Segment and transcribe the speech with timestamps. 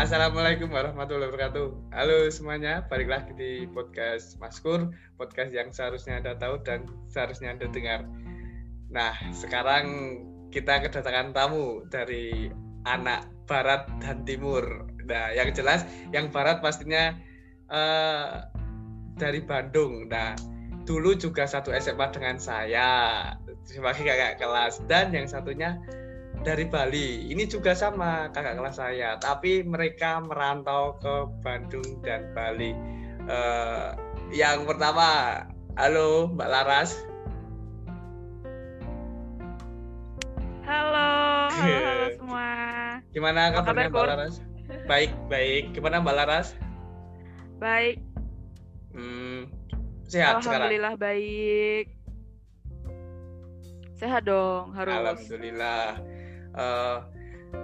[0.00, 1.92] Assalamualaikum warahmatullahi wabarakatuh.
[1.92, 7.68] Halo semuanya, balik lagi di podcast Maskur, podcast yang seharusnya Anda tahu dan seharusnya Anda
[7.68, 8.08] dengar.
[8.88, 10.16] Nah, sekarang
[10.48, 12.48] kita kedatangan tamu dari
[12.88, 14.88] anak barat dan timur.
[15.04, 15.84] Nah, yang jelas
[16.16, 17.12] yang barat pastinya
[17.68, 18.48] uh,
[19.20, 20.08] dari Bandung.
[20.08, 20.32] Nah,
[20.88, 22.88] dulu juga satu SMA dengan saya
[23.68, 25.76] sebagai kakak kelas dan yang satunya
[26.40, 27.28] dari Bali.
[27.28, 32.72] Ini juga sama kakak kelas saya, tapi mereka merantau ke Bandung dan Bali.
[33.28, 33.92] Uh,
[34.32, 35.44] yang pertama,
[35.76, 36.90] halo Mbak Laras.
[40.64, 41.10] Halo,
[41.50, 42.48] halo semua.
[43.12, 44.34] Gimana kabarnya Mbak Laras?
[44.88, 45.76] Baik, baik.
[45.76, 46.56] Gimana Mbak Laras?
[47.60, 48.00] Baik.
[48.96, 49.52] Hmm,
[50.08, 51.04] sehat Alhamdulillah sekarang.
[51.04, 51.86] baik.
[54.00, 54.96] Sehat dong, harus.
[54.96, 56.00] Alhamdulillah
[56.56, 57.04] uh,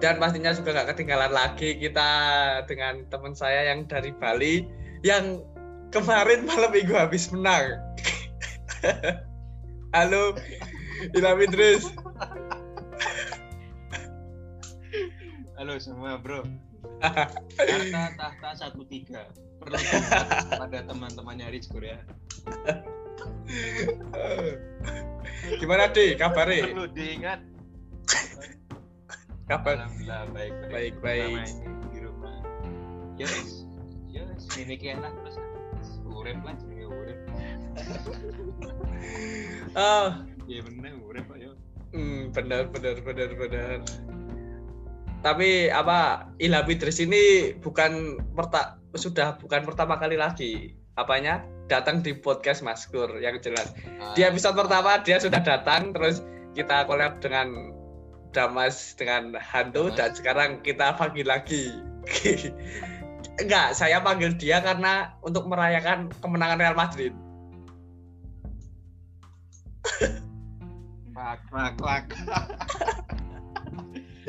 [0.03, 2.11] dan pastinya juga nggak ketinggalan lagi kita
[2.67, 4.67] dengan teman saya yang dari Bali
[5.07, 5.41] yang
[5.95, 7.79] kemarin malam minggu habis menang.
[9.97, 10.37] Halo,
[11.15, 11.89] Ilham Idris.
[15.57, 16.45] Halo semua bro.
[18.21, 19.31] Tahta satu tiga.
[19.57, 19.81] Perlu
[20.53, 21.97] pada teman-temannya Rizkur ya.
[25.57, 26.77] Gimana deh kabarnya?
[26.77, 27.41] Perlu diingat
[29.47, 31.49] kabar alhamdulillah baik baik baik, baik.
[31.95, 32.37] di rumah.
[33.15, 33.63] Yes
[34.11, 35.37] yes ini enak terus
[36.03, 37.19] urep lah jadi urep
[39.79, 40.09] oh
[40.51, 41.55] iya bener urep pak yo.
[41.95, 43.79] Hmm, benar benar benar benar
[45.23, 50.79] tapi apa Ilham Idris ini bukan perta sudah bukan pertama kali lagi.
[50.97, 51.43] Apanya?
[51.67, 53.75] Datang di podcast Maskur yang jelas.
[54.15, 56.23] Di episode pertama dia sudah datang terus
[56.55, 57.75] kita collab dengan
[58.37, 59.97] Damas dengan hantu Damas.
[59.97, 61.73] dan sekarang kita panggil lagi.
[63.41, 67.17] Enggak, saya panggil dia karena untuk merayakan kemenangan Real Madrid.
[71.17, 72.05] Mak, mak, mak.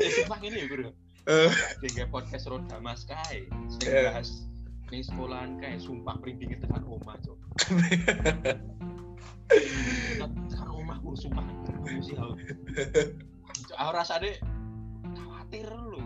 [0.00, 0.88] eh, sumpah ini ya, Bro.
[1.28, 1.52] Uh.
[1.84, 3.44] Tiga podcast Roda Mas Kai.
[3.76, 4.48] Saya bahas
[4.88, 7.36] nih sekolahan kayak sumpah merinding tekan rumah, Cok.
[10.48, 11.44] tekan rumah, sumpah.
[12.00, 12.16] Sih,
[13.78, 14.36] aku rasa deh
[15.14, 16.02] khawatir lu.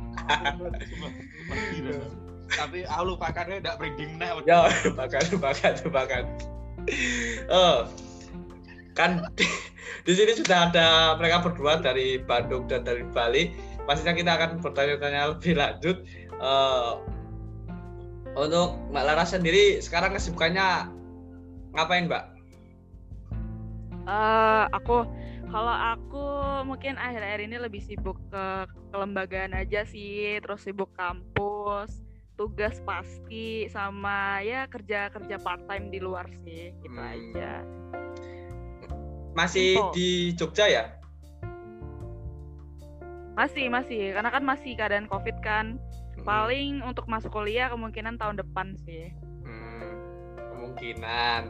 [2.52, 6.24] Tapi aku lupakannya tidak breeding nah ya lupakan lupakan lupakan
[7.48, 7.88] oh
[8.92, 9.48] kan di,
[10.04, 13.52] di sini sudah ada mereka berdua dari Bandung dan dari Bali.
[13.88, 15.96] Pastinya kita akan bertanya-tanya lebih lanjut.
[16.38, 17.00] Uh,
[18.36, 20.92] untuk Mbak Lara sendiri sekarang kesibukannya
[21.72, 22.24] ngapain Mbak?
[24.04, 25.08] Uh, aku
[25.52, 26.26] kalau aku
[26.64, 28.44] mungkin akhir-akhir ini lebih sibuk ke
[28.88, 32.00] kelembagaan aja sih, terus sibuk kampus,
[32.40, 37.12] tugas pasti sama ya kerja-kerja part time di luar sih, gitu hmm.
[37.12, 37.52] aja.
[39.36, 39.92] Masih Info.
[39.92, 40.84] di Jogja ya?
[43.36, 44.16] Masih, masih.
[44.16, 45.76] Karena kan masih keadaan Covid kan.
[45.76, 46.24] Hmm.
[46.24, 49.12] Paling untuk masuk kuliah kemungkinan tahun depan sih.
[49.44, 49.92] Hmm,
[50.52, 51.42] kemungkinan.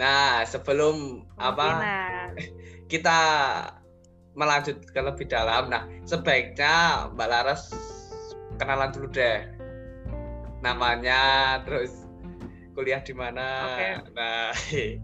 [0.00, 2.32] Nah, sebelum kemungkinan.
[2.32, 2.32] apa
[2.92, 3.20] kita
[4.36, 5.72] melanjutkan lebih dalam.
[5.72, 7.72] Nah, sebaiknya Mbak Laras
[8.60, 9.48] kenalan dulu deh.
[10.60, 12.04] Namanya, terus
[12.76, 13.80] kuliah di mana.
[13.80, 13.92] Okay.
[14.12, 14.52] Nah,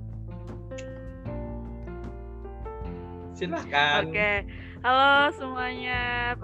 [3.40, 4.04] silahkan.
[4.04, 4.36] Oke, okay.
[4.84, 6.36] halo semuanya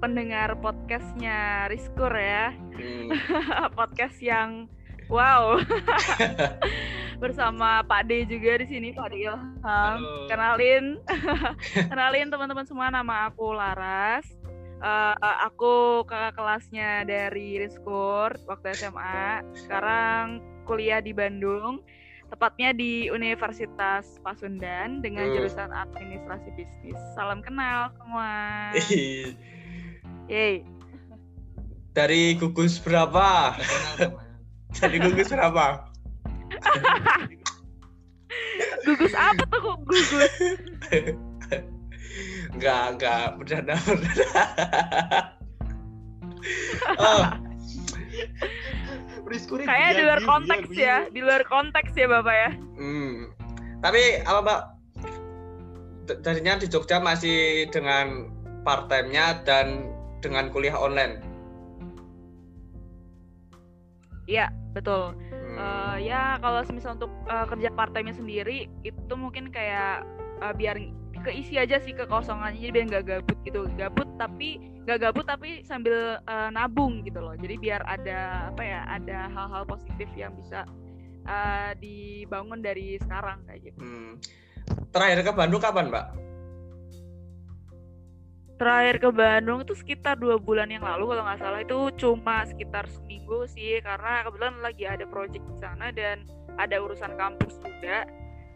[0.00, 2.56] pendengar podcastnya Riskur ya.
[2.56, 3.12] Hmm.
[3.78, 4.64] Podcast yang
[5.12, 5.60] wow.
[7.20, 9.60] bersama Pak D juga di sini Pak D Ilham.
[9.60, 10.24] Halo.
[10.26, 10.96] Kenalin,
[11.92, 14.24] kenalin teman-teman semua nama aku Laras.
[14.80, 15.12] Uh,
[15.44, 19.44] aku kakak kelasnya dari Riskur waktu SMA.
[19.52, 21.84] Sekarang kuliah di Bandung,
[22.32, 25.32] tepatnya di Universitas Pasundan dengan uh.
[25.36, 26.96] jurusan Administrasi Bisnis.
[27.12, 28.32] Salam kenal semua.
[30.32, 30.64] Yeay.
[31.92, 33.60] Dari gugus berapa?
[34.80, 35.89] Dari gugus berapa?
[38.86, 40.30] gugus apa tuh kok gugus?
[42.50, 44.34] Enggak, enggak, bercanda, bercanda.
[46.98, 47.22] oh.
[49.62, 52.50] Kayaknya di luar konteks ya, di luar konteks ya Bapak ya.
[52.74, 53.30] Hmm.
[53.78, 54.60] Tapi apa Mbak?
[56.26, 58.34] Jadinya di Jogja masih dengan
[58.66, 61.22] part time-nya dan dengan kuliah online.
[64.26, 65.14] Iya, betul
[65.60, 70.08] uh, ya kalau misal untuk uh, kerja part time sendiri itu mungkin kayak
[70.40, 70.80] uh, biar
[71.20, 73.60] keisi aja sih kekosongannya jadi biar nggak gabut gitu.
[73.76, 74.56] Gabut tapi
[74.88, 77.36] nggak gabut tapi sambil uh, nabung gitu loh.
[77.36, 80.64] Jadi biar ada apa ya ada hal-hal positif yang bisa
[81.28, 83.80] uh, dibangun dari sekarang kayak gitu.
[83.84, 84.14] Hmm.
[84.94, 86.29] terakhir ke Bandung kapan mbak
[88.60, 91.60] terakhir ke Bandung itu sekitar dua bulan yang lalu kalau nggak salah.
[91.64, 96.28] Itu cuma sekitar seminggu sih karena kebetulan lagi ada project di sana dan
[96.60, 98.04] ada urusan kampus juga.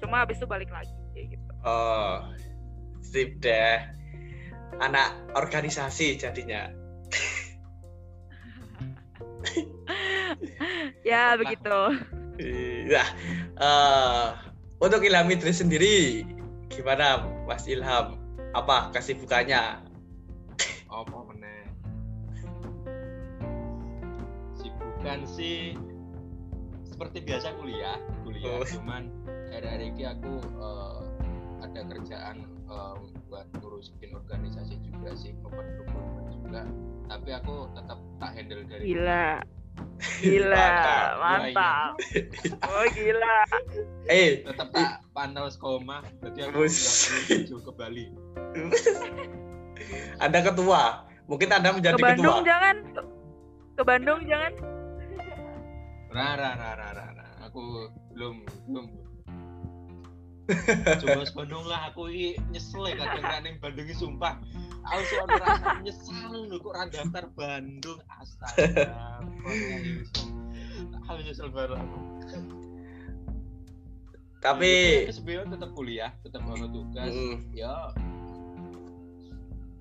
[0.04, 1.50] Cuma habis itu balik lagi kayak gitu.
[1.64, 2.20] Oh
[3.00, 3.80] sip deh.
[4.82, 6.68] Anak organisasi jadinya.
[11.04, 12.00] Ya begitu.
[12.88, 13.04] Ya
[13.60, 14.40] uh,
[14.80, 16.24] untuk Ilham Idris sendiri
[16.72, 18.16] gimana Mas Ilham?
[18.56, 19.83] Apa kesibukannya
[25.04, 25.76] sibukan sih.
[26.88, 28.64] Seperti biasa kuliah kuliah oh.
[28.64, 29.12] cuman
[29.52, 31.04] hari-hari ini aku uh,
[31.60, 32.96] ada kerjaan uh,
[33.28, 35.66] buat ngurusin organisasi juga sih open
[36.40, 36.64] juga.
[37.12, 39.44] Tapi aku tetap tak handle dari gila.
[40.24, 40.70] gila.
[41.20, 41.92] Mantap.
[42.64, 43.36] oh gila.
[44.08, 48.06] Eh tetap tak pantau skoma jadi aku menuju ke Bali.
[50.24, 51.12] Anda ketua.
[51.28, 52.48] Mungkin anda menjadi ke Bandung ketua.
[52.48, 52.76] jangan.
[53.74, 54.73] Ke Bandung jangan
[56.14, 58.86] rara rara rara aku belum belum.
[61.00, 64.38] Coba Bandung lah aku i nyesel ya kadang kadang Bandung ini sumpah.
[64.84, 67.98] Aku soal rasa nyesal lu kok rada daftar Bandung?
[68.06, 69.18] Astaga
[71.08, 71.98] aku nyesel baru aku
[74.44, 77.08] tapi sebenarnya tetap kuliah tetap mau tugas.
[77.08, 77.40] Hmm.
[77.56, 77.96] ya.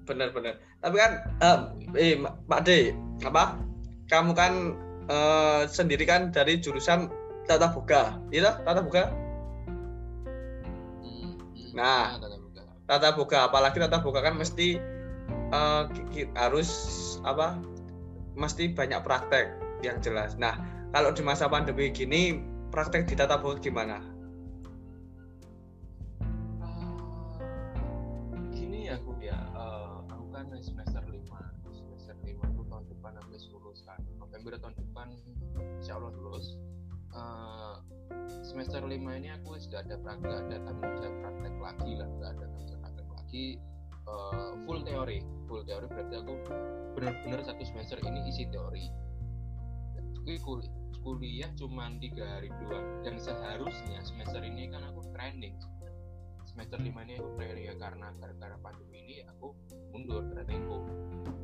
[0.07, 1.12] Benar-benar tapi kan
[1.44, 1.59] uh,
[2.00, 2.95] eh Pak D
[3.27, 3.59] apa?
[4.07, 4.79] Kamu kan
[5.09, 7.11] uh, sendiri kan dari jurusan
[7.50, 9.23] tata buka itu iya tata buka
[11.73, 12.21] Nah,
[12.85, 14.77] tata buka apalagi tata buka kan mesti
[15.50, 15.89] uh,
[16.38, 16.69] harus
[17.25, 17.57] apa?
[18.38, 20.38] Mesti banyak praktek yang jelas.
[20.38, 20.53] Nah,
[20.94, 22.38] kalau di masa pandemi gini
[22.69, 24.12] praktek di tata buka gimana?
[38.63, 42.44] Semester 5 ini aku sudah ada praktek ada tanggung jawab praktek lagi lah sudah ada
[42.48, 43.45] tanggung jawab praktek lagi
[44.07, 45.19] uh, full teori.
[45.51, 46.33] Full teori berarti aku
[46.95, 48.88] benar-benar satu semester ini isi teori.
[50.24, 50.71] Kui kuliah,
[51.04, 53.04] kuliah cuma tiga hari doang.
[53.04, 55.60] Dan seharusnya semester ini kan aku training.
[56.48, 59.51] Semester lima ini aku training ya karena gara-gara pandemi ini aku
[59.92, 60.88] mundur trainingku.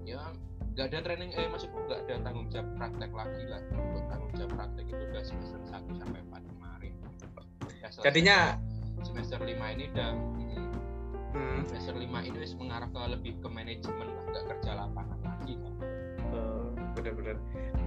[0.07, 0.24] Ya
[0.71, 3.60] nggak ada training eh maksudku nggak ada tanggung jawab praktek lagi lah.
[3.75, 6.48] Untuk tanggung jawab praktek itu udah semester 1 sampai 4
[7.97, 8.38] ya, jadinya
[9.01, 10.12] semester 5 ini udah
[11.33, 11.59] hmm.
[11.69, 15.74] semester 5 ini mengarah ke lebih ke manajemen nggak kerja lapangan lagi kan
[16.33, 17.36] uh, benar-benar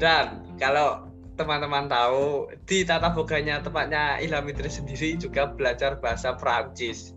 [0.02, 1.06] dan kalau
[1.38, 7.14] teman-teman tahu di tata boganya tempatnya Ilham Idris sendiri juga belajar bahasa Prancis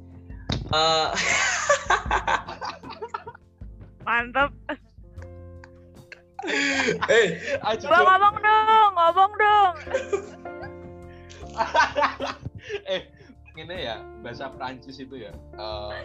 [0.71, 1.11] uh,
[4.07, 4.53] mantap
[7.09, 7.41] eh,
[7.89, 9.73] Bang, ngomong dong, ngomong dong.
[12.91, 13.09] eh,
[13.55, 15.33] ini ya bahasa Prancis itu ya.
[15.55, 15.95] Uh,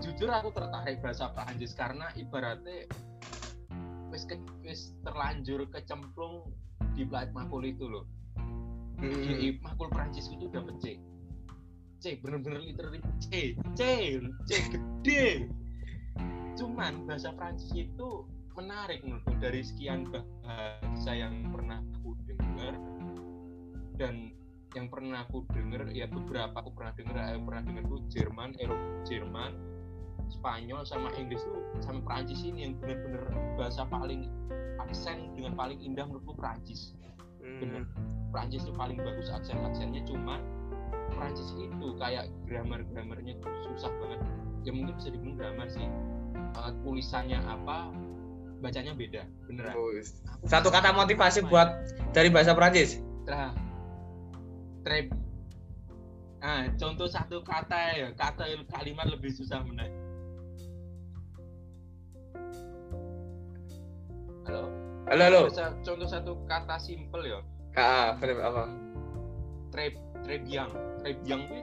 [0.00, 2.86] jujur aku tertarik bahasa Prancis karena ibaratnya
[4.08, 6.48] wis ke, wis terlanjur kecemplung
[6.96, 8.04] di plat makul itu loh.
[8.98, 9.22] Hmm.
[9.22, 10.98] Di makul Prancis itu udah C.
[11.98, 13.82] C bener-bener literally C, C,
[14.46, 15.50] C gede.
[16.58, 18.26] Cuman bahasa Prancis itu
[18.58, 22.74] menarik menurutku dari sekian bahasa yang pernah aku dengar
[23.98, 24.34] dan
[24.78, 28.86] yang pernah aku dengar ya beberapa aku pernah dengar aku pernah dengar tuh Jerman Eropa
[29.02, 29.52] Jerman
[30.30, 33.26] Spanyol sama Inggris tuh sama Prancis ini yang benar-benar
[33.58, 34.30] bahasa paling
[34.78, 36.94] aksen dengan paling indah menurutku Prancis
[37.42, 37.58] hmm.
[37.58, 37.82] bener.
[38.30, 40.38] Prancis tuh paling bagus aksen aksennya cuma
[41.10, 44.20] Prancis itu kayak grammar grammarnya tuh susah banget.
[44.62, 45.88] Ya mungkin bisa dibilang grammar sih.
[46.52, 47.88] Uh, tulisannya apa
[48.60, 49.74] bacanya beda beneran.
[49.74, 49.90] Oh,
[50.46, 51.72] satu kata motivasi buat
[52.12, 53.52] dari bahasa Prancis nah
[54.88, 55.12] trap
[56.40, 59.92] ah contoh satu kata ya kata kalimat lebih susah menaik
[64.48, 64.72] halo.
[65.12, 65.40] Halo halo.
[65.84, 67.44] Contoh satu kata simple ya.
[67.76, 68.64] Ah apa
[69.68, 69.92] trap
[70.24, 70.72] trebiang
[71.04, 71.60] trebiang itu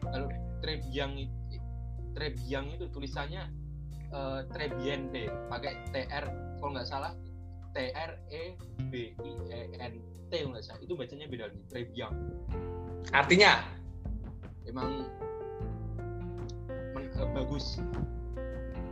[0.00, 0.28] kalau
[0.64, 1.12] trebiang
[2.16, 3.44] trebiang itu tulisannya
[4.08, 6.24] uh, Trebiente pakai TR
[6.62, 7.12] kalau nggak salah
[7.74, 8.42] T R E
[8.88, 9.94] B I E N
[10.30, 10.80] T nggak salah.
[10.80, 12.14] Itu bacanya beda lagi Trebiang
[13.12, 13.60] artinya?
[14.64, 15.04] Emang
[16.96, 17.84] uh, bagus.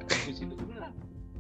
[0.05, 0.53] Bagus itu.
[0.53, 0.93] Beneran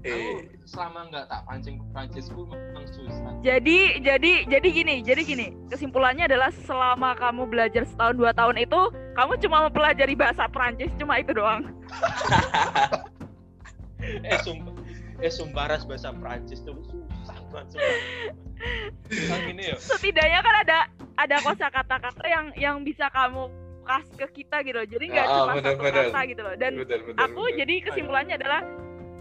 [0.02, 3.38] Eh, Aku selama nggak tak pancing ke Prancisku memang susah.
[3.38, 5.46] Jadi jadi jadi gini, jadi gini.
[5.70, 8.80] Kesimpulannya adalah selama kamu belajar setahun dua tahun itu,
[9.14, 11.70] kamu cuma mempelajari bahasa Prancis cuma itu doang.
[14.26, 14.74] eh sumpah,
[15.22, 16.74] eh sumpah ras bahasa Prancis tuh
[19.48, 19.76] gini ya.
[19.78, 20.78] Setidaknya kan ada
[21.18, 23.50] ada kosa kata-kata yang yang bisa kamu
[23.82, 24.86] kasih ke kita gitu loh.
[24.88, 26.04] Jadi nggak Ah, cuma bener, satu bener.
[26.08, 26.54] kata gitu loh.
[26.56, 27.58] Dan betul, betul, aku betul.
[27.58, 28.62] jadi kesimpulannya adalah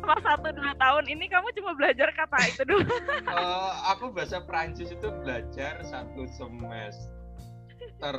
[0.01, 2.89] selama satu dua tahun ini kamu cuma belajar kata itu doang.
[3.21, 8.15] Eh, aku bahasa Prancis itu belajar satu semester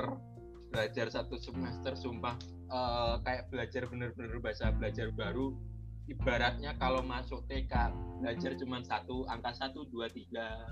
[0.73, 2.37] belajar satu semester sumpah
[2.73, 5.53] Eh, kayak belajar bener-bener bahasa belajar baru
[6.13, 7.73] ibaratnya kalau masuk TK
[8.21, 10.69] belajar cuma satu angka satu dua tiga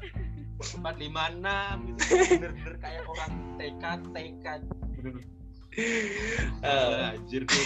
[0.76, 2.04] empat lima enam itu
[2.36, 4.46] bener-bener kayak orang TK TK
[5.00, 7.64] bener-bener Eh, belajar tuh.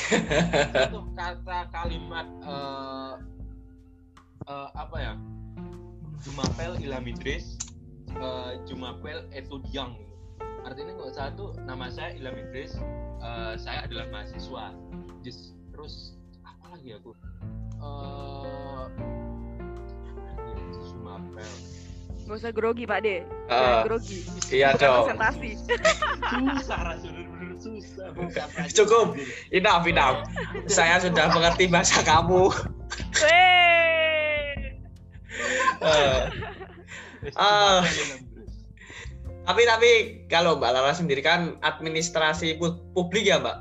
[0.76, 3.12] Satu kata kalimat eh
[4.44, 5.12] eh, apa ya?
[6.20, 7.56] Jumapel Ilamidris
[8.12, 9.96] eh, Jumapel Etudiang
[10.64, 12.76] artinya salah tuh nama saya Ilamidris
[13.24, 14.76] eh, saya adalah mahasiswa.
[15.24, 16.12] Just, terus
[16.44, 17.16] apa lagi aku
[17.84, 18.86] eh
[20.84, 21.50] Jumapel
[22.24, 23.16] Gak usah grogi Pak De.
[23.16, 24.18] eh, Jangan grogi.
[24.50, 25.04] iya Bukan dong.
[25.06, 25.50] presentasi.
[26.24, 27.22] susah rasanya
[27.54, 28.06] susah.
[28.74, 29.06] Cukup.
[29.50, 30.18] Enough, enough.
[30.66, 32.48] Saya sudah mengerti bahasa kamu.
[33.20, 34.72] Weh.
[35.78, 36.20] Eh,
[37.34, 37.80] Ah.
[37.80, 38.52] Jumapel Ilamidris.
[39.44, 39.90] tapi tapi
[40.26, 43.56] kalau Mbak Lara sendiri kan administrasi pu- publik ya Mbak.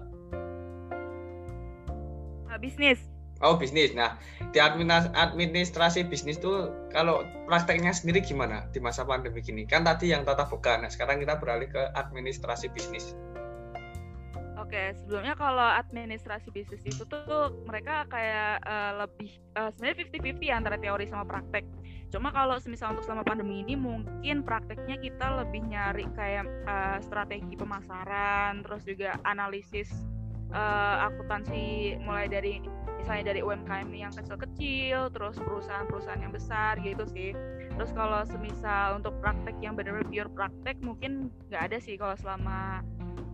[2.46, 3.00] Ah, bisnis.
[3.44, 3.92] Oh bisnis.
[3.92, 4.16] Nah
[4.56, 9.68] di administrasi bisnis tuh kalau prakteknya sendiri gimana di masa pandemi gini?
[9.68, 10.80] Kan tadi yang tata boga.
[10.80, 13.12] Nah sekarang kita beralih ke administrasi bisnis.
[14.64, 20.78] Oke, sebelumnya kalau administrasi bisnis itu tuh mereka kayak eh, lebih eh, sebenarnya 50-50 antara
[20.80, 21.68] teori sama praktek.
[22.10, 27.60] Cuma kalau semisal untuk selama pandemi ini mungkin prakteknya kita lebih nyari kayak eh, strategi
[27.60, 29.92] pemasaran, terus juga analisis
[30.54, 32.62] eh, akuntansi mulai dari
[33.04, 37.36] misalnya dari UMKM yang kecil-kecil, terus perusahaan-perusahaan yang besar gitu sih.
[37.76, 42.80] Terus kalau semisal untuk praktek yang benar-benar pure praktek mungkin nggak ada sih kalau selama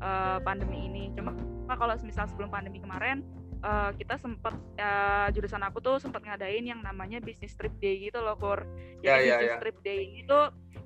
[0.02, 1.14] eh, pandemi ini.
[1.14, 1.38] Cuma
[1.70, 3.22] kalau misal sebelum pandemi kemarin
[3.60, 8.20] eh, kita sempat eh, jurusan aku tuh sempat ngadain yang namanya business trip day gitu
[8.20, 8.64] loh, Kur.
[9.04, 9.60] Jadi Ya, ya, business ya.
[9.62, 10.40] trip day itu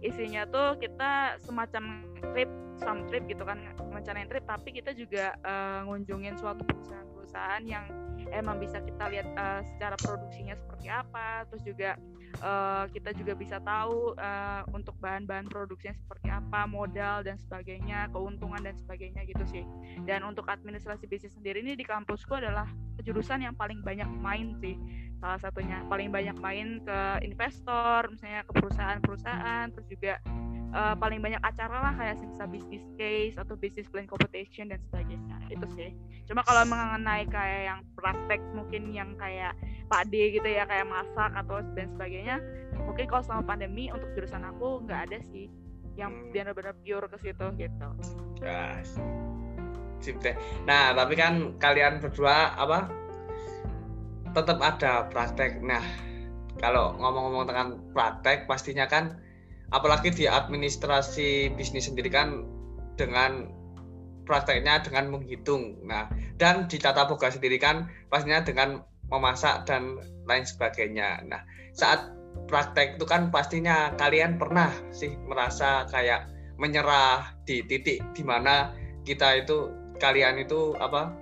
[0.04, 2.04] isinya tuh kita semacam
[2.36, 2.52] trip,
[2.82, 3.62] some trip gitu kan,
[3.94, 7.88] rencanain trip tapi kita juga eh, ngunjungin suatu perusahaan-perusahaan yang
[8.32, 11.96] emang bisa kita lihat eh, secara produksinya seperti apa, terus juga
[12.40, 18.62] eh, kita juga bisa tahu eh, untuk bahan-bahan produksinya seperti apa, modal dan sebagainya, keuntungan
[18.62, 19.64] dan sebagainya gitu sih.
[20.08, 22.66] Dan untuk administrasi bisnis sendiri ini di kampusku adalah
[23.02, 24.78] jurusan yang paling banyak main sih.
[25.24, 30.20] Salah satunya paling banyak main ke investor, misalnya ke perusahaan-perusahaan, terus juga
[30.76, 35.38] eh, paling banyak acara lah kayak misal business case atau business plan competition dan sebagainya.
[35.48, 35.96] Itu sih.
[36.28, 39.56] Cuma kalau mengenai kayak yang praktek mungkin yang kayak
[39.88, 42.44] Pak D gitu ya kayak masak atau dan sebagainya
[42.84, 45.48] mungkin kalau selama pandemi untuk jurusan aku nggak ada sih
[45.94, 46.34] yang Hmm.
[46.34, 47.88] benar-benar pure ke situ gitu.
[50.04, 50.36] Sip deh.
[50.68, 53.03] Nah, tapi kan kalian berdua apa?
[54.34, 55.62] Tetap ada praktek.
[55.62, 55.82] Nah,
[56.58, 59.18] kalau ngomong-ngomong tentang praktek, pastinya kan
[59.74, 62.46] apalagi di administrasi bisnis sendiri kan
[62.98, 63.50] dengan
[64.26, 65.82] prakteknya dengan menghitung.
[65.86, 66.10] Nah,
[66.42, 71.22] dan di tata boga sendiri kan pastinya dengan memasak dan lain sebagainya.
[71.28, 71.42] Nah,
[71.76, 72.10] saat
[72.50, 78.74] praktek itu kan pastinya kalian pernah sih merasa kayak menyerah di titik di mana
[79.04, 81.14] kita itu kalian itu apa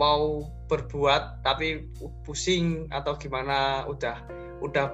[0.00, 0.42] mau
[0.74, 1.86] berbuat tapi
[2.26, 4.18] pusing atau gimana udah
[4.58, 4.90] udah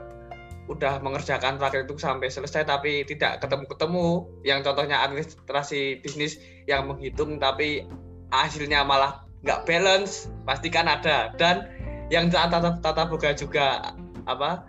[0.71, 4.29] udah mengerjakan praktek itu sampai selesai tapi tidak ketemu-ketemu.
[4.47, 7.89] Yang contohnya administrasi bisnis yang menghitung tapi
[8.31, 11.35] hasilnya malah nggak balance pasti kan ada.
[11.35, 11.67] Dan
[12.13, 13.97] yang tata tata boga juga
[14.29, 14.63] apa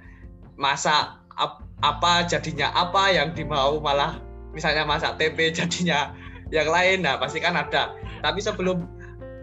[0.57, 4.17] masak ap- apa jadinya apa yang dimau malah
[4.53, 6.17] misalnya masak tempe jadinya
[6.49, 7.93] yang lain nah pasti kan ada.
[8.25, 8.89] Tapi sebelum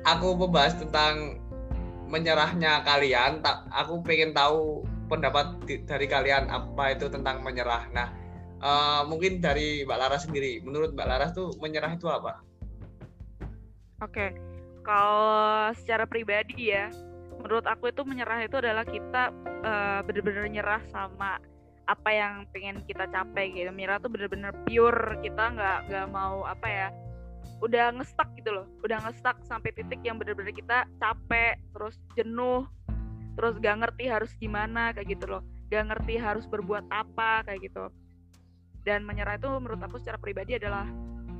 [0.03, 1.38] aku membahas tentang
[2.09, 8.09] menyerahnya kalian tak aku pengen tahu pendapat di- dari kalian apa itu tentang menyerah nah
[8.61, 12.49] eh, mungkin dari Mbak Laras sendiri menurut Mbak Laras tuh menyerah itu apa
[13.99, 14.31] Oke,
[14.87, 16.87] kalau secara pribadi ya,
[17.43, 19.35] menurut aku itu menyerah itu adalah kita
[19.67, 21.43] eh, bener-bener nyerah sama
[21.91, 23.75] apa yang pengen kita capai gitu.
[23.75, 26.89] Menyerah tuh bener-bener pure kita nggak nggak mau apa ya
[27.59, 28.67] udah ngestak gitu loh.
[28.87, 32.67] Udah ngestak sampai titik yang bener-bener kita capek terus jenuh
[33.39, 35.43] terus gak ngerti harus gimana kayak gitu loh.
[35.71, 37.87] Gak ngerti harus berbuat apa kayak gitu.
[38.83, 40.87] Dan menyerah itu menurut aku secara pribadi adalah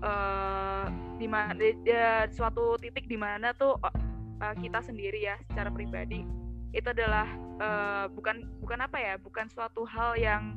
[0.03, 0.87] uh,
[1.19, 6.23] di mana ya, suatu titik di mana tuh uh, kita sendiri ya secara pribadi.
[6.71, 7.27] Itu adalah
[7.59, 10.55] uh, bukan bukan apa ya bukan suatu hal yang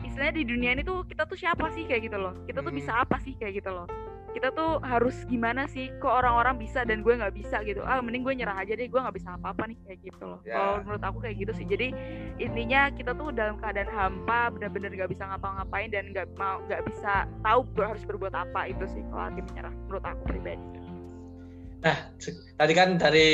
[0.00, 2.32] istilahnya di dunia ini tuh kita tuh siapa sih kayak gitu loh.
[2.48, 3.02] Kita tuh bisa hmm.
[3.04, 3.88] apa sih kayak gitu loh
[4.34, 8.26] kita tuh harus gimana sih kok orang-orang bisa dan gue nggak bisa gitu ah mending
[8.26, 10.58] gue nyerah aja deh gue nggak bisa apa-apa nih kayak gitu loh yeah.
[10.58, 11.94] kalau menurut aku kayak gitu sih jadi
[12.42, 17.30] intinya kita tuh dalam keadaan hampa benar-benar nggak bisa ngapa-ngapain dan nggak mau nggak bisa
[17.46, 20.66] tahu harus berbuat apa itu sih kalau arti menyerah menurut aku pribadi
[21.84, 21.96] nah
[22.58, 23.30] tadi kan dari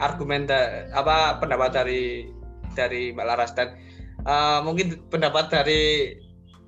[0.00, 0.48] argumen
[0.96, 2.02] apa pendapat dari
[2.72, 3.76] dari Mbak Laras dan
[4.24, 6.14] uh, mungkin pendapat dari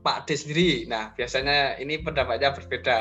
[0.00, 0.70] Pak D sendiri.
[0.88, 2.98] Nah, biasanya ini pendapatnya berbeda.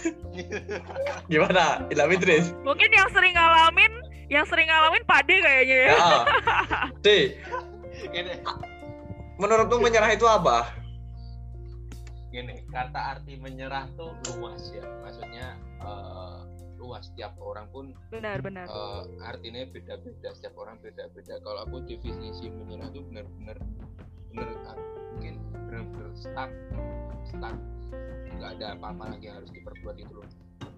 [1.32, 1.86] Gimana?
[1.88, 2.52] Ilham Idris?
[2.64, 3.92] Mungkin yang sering ngalamin,
[4.28, 5.88] yang sering ngalamin Pak D kayaknya ya.
[5.96, 6.20] ya.
[7.04, 7.08] D.
[9.38, 10.70] Menurutmu menyerah itu apa?
[12.32, 14.84] Gini, kata arti menyerah tuh luas ya.
[15.04, 16.48] Maksudnya uh,
[16.82, 22.90] luas setiap orang pun benar-benar uh, artinya beda-beda setiap orang beda-beda kalau aku definisi menyerah
[22.90, 23.56] itu benar-benar
[24.34, 24.48] benar
[25.14, 25.38] mungkin
[25.70, 26.50] benar-benar stuck
[27.30, 27.54] stuck
[28.42, 30.30] nggak ada apa-apa lagi yang harus diperbuat itu loh.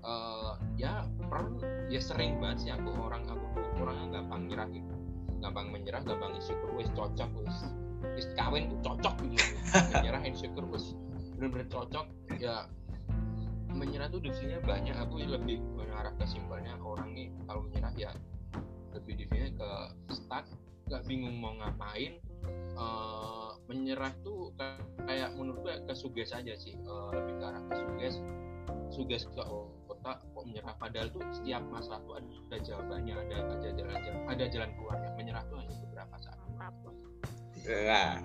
[0.04, 3.40] Uh, ya pernah ya sering banget sih aku orang aku
[3.80, 4.94] orangnya gampang nyerah gitu.
[5.40, 7.56] Gampang menyerah gampang insecure wes cocok wes
[8.12, 9.56] wes kawin cocok gitu
[9.96, 10.92] menyerah insecure wes
[11.40, 12.06] benar-benar cocok.
[12.36, 12.68] Ya
[13.72, 14.92] menyerah tuh definisinya banyak.
[15.08, 18.12] Aku lebih mengarah ke simpelnya orang nih kalau menyerah ya
[18.92, 19.70] lebih definisinya ke
[20.12, 20.44] stuck
[20.92, 22.20] nggak bingung mau ngapain.
[22.76, 24.52] Uh, menyerah tuh
[25.08, 28.14] kayak menurut gue ke suges aja sih uh, lebih ke arah ke suges.
[28.92, 29.42] Suges ke
[29.88, 30.74] otak kok menyerah?
[30.76, 35.42] Padahal tuh setiap masalah tuh ada, jawabannya ada ada jalan jalan ada jalan keluarnya menyerah
[35.48, 36.38] tuh hanya beberapa saat.
[37.64, 38.20] Nah,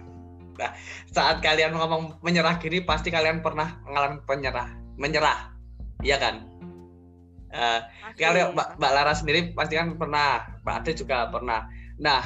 [0.59, 0.71] nah
[1.07, 5.55] saat kalian ngomong menyerah gini pasti kalian pernah mengalami penyerah menyerah
[6.03, 6.43] iya kan?
[7.49, 7.81] Uh,
[8.13, 11.65] kalau Mbak, Mbak Lara sendiri pasti kan pernah Mbak Ade juga pernah.
[11.97, 12.21] Nah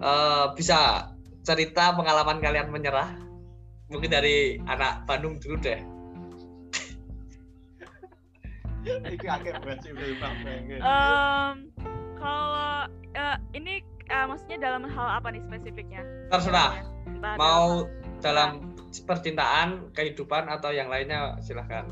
[0.00, 1.12] uh, bisa
[1.46, 3.14] cerita pengalaman kalian menyerah?
[3.86, 5.78] Mungkin dari anak Bandung dulu deh.
[8.86, 11.54] Um,
[12.22, 12.86] kalau
[13.18, 13.82] uh, ini
[14.14, 16.06] uh, maksudnya dalam hal apa nih spesifiknya?
[16.30, 16.86] Terserah.
[17.34, 17.90] Mau
[18.22, 21.90] dalam percintaan, kehidupan atau yang lainnya silahkan.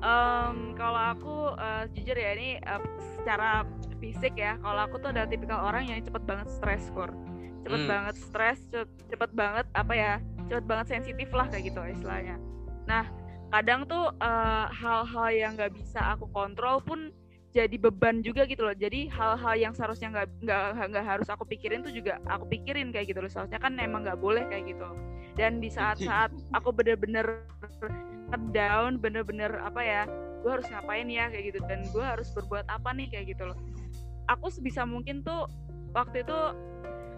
[0.00, 2.80] Um, kalau aku uh, jujur ya ini uh,
[3.20, 3.68] secara
[4.00, 7.12] fisik ya, kalau aku tuh ada tipikal orang yang cepet banget stres kor,
[7.64, 7.90] cepet hmm.
[7.90, 10.14] banget stres, cepet, cepet banget apa ya,
[10.52, 12.36] cepet banget sensitif lah kayak gitu istilahnya.
[12.84, 13.08] Nah
[13.48, 17.14] kadang tuh eh, hal-hal uh, yang nggak bisa aku kontrol pun
[17.54, 18.74] jadi beban juga gitu loh.
[18.74, 23.14] Jadi hal-hal yang seharusnya nggak nggak nggak harus aku pikirin tuh juga aku pikirin kayak
[23.14, 23.30] gitu loh.
[23.30, 24.90] Seharusnya kan emang nggak boleh kayak gitu.
[25.38, 27.46] Dan di saat-saat aku bener-bener
[28.50, 30.02] down bener-bener apa ya
[30.42, 31.62] gue harus ngapain ya kayak gitu.
[31.70, 33.58] Dan gue harus berbuat apa nih kayak gitu loh.
[34.34, 35.46] Aku sebisa mungkin tuh
[35.94, 36.38] waktu itu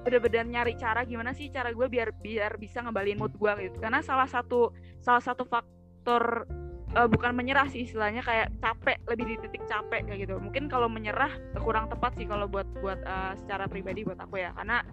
[0.07, 3.83] bener-bener nyari cara gimana sih cara gue biar biar bisa ngembalin mood gue gitu.
[3.83, 4.71] Karena salah satu
[5.03, 6.47] salah satu faktor
[6.95, 10.39] uh, bukan menyerah sih istilahnya kayak capek lebih di titik capek kayak gitu.
[10.39, 14.55] Mungkin kalau menyerah kurang tepat sih kalau buat buat uh, secara pribadi buat aku ya.
[14.55, 14.87] Karena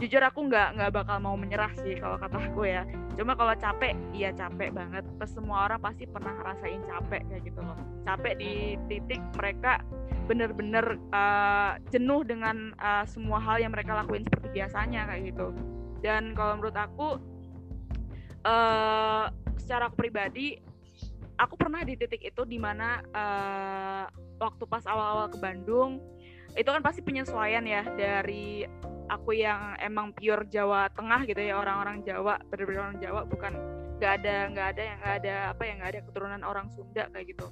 [0.00, 2.88] jujur aku nggak nggak bakal mau menyerah sih kalau kata aku ya.
[3.20, 5.04] Cuma kalau capek iya capek banget.
[5.20, 7.76] Terus semua orang pasti pernah ngerasain capek kayak gitu loh.
[8.08, 8.52] Capek di
[8.88, 9.84] titik mereka
[10.24, 15.52] bener-bener uh, jenuh dengan uh, semua hal yang mereka lakuin seperti biasanya kayak gitu.
[16.00, 17.08] Dan kalau menurut aku
[18.48, 19.28] uh,
[19.60, 20.56] secara pribadi
[21.36, 24.04] aku pernah di titik itu di mana uh,
[24.40, 26.00] waktu pas awal-awal ke Bandung
[26.58, 28.66] itu kan pasti penyesuaian ya dari
[29.10, 33.52] aku yang emang pure Jawa Tengah gitu ya orang-orang Jawa benar-benar orang Jawa bukan
[34.00, 37.36] nggak ada nggak ada yang nggak ada apa yang nggak ada keturunan orang Sunda kayak
[37.36, 37.46] gitu.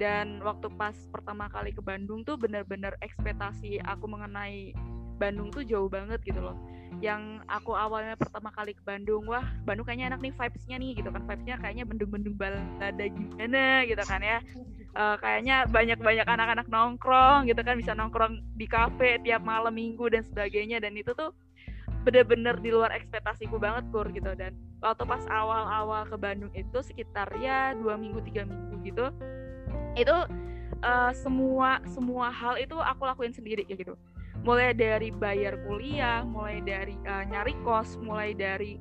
[0.00, 4.72] Dan waktu pas pertama kali ke Bandung tuh benar-benar ekspektasi aku mengenai
[5.20, 6.56] Bandung tuh jauh banget gitu loh.
[7.04, 11.08] Yang aku awalnya pertama kali ke Bandung wah Bandung kayaknya enak nih vibesnya nih gitu
[11.12, 14.38] kan vibesnya kayaknya bendung-bendung balada gimana gitu kan ya
[14.96, 20.22] uh, kayaknya banyak-banyak anak-anak nongkrong gitu kan bisa nongkrong di kafe tiap malam minggu dan
[20.26, 20.82] sebagainya.
[20.82, 21.34] Dan itu tuh
[22.02, 24.32] bener-bener di luar ekspektasiku banget kur gitu.
[24.34, 29.06] Dan waktu pas awal-awal ke Bandung itu sekitar ya dua minggu tiga minggu gitu
[29.98, 30.16] itu
[30.86, 33.94] uh, semua semua hal itu aku lakuin sendiri ya gitu.
[34.40, 38.80] Mulai dari bayar kuliah, mulai dari uh, nyari kos, mulai dari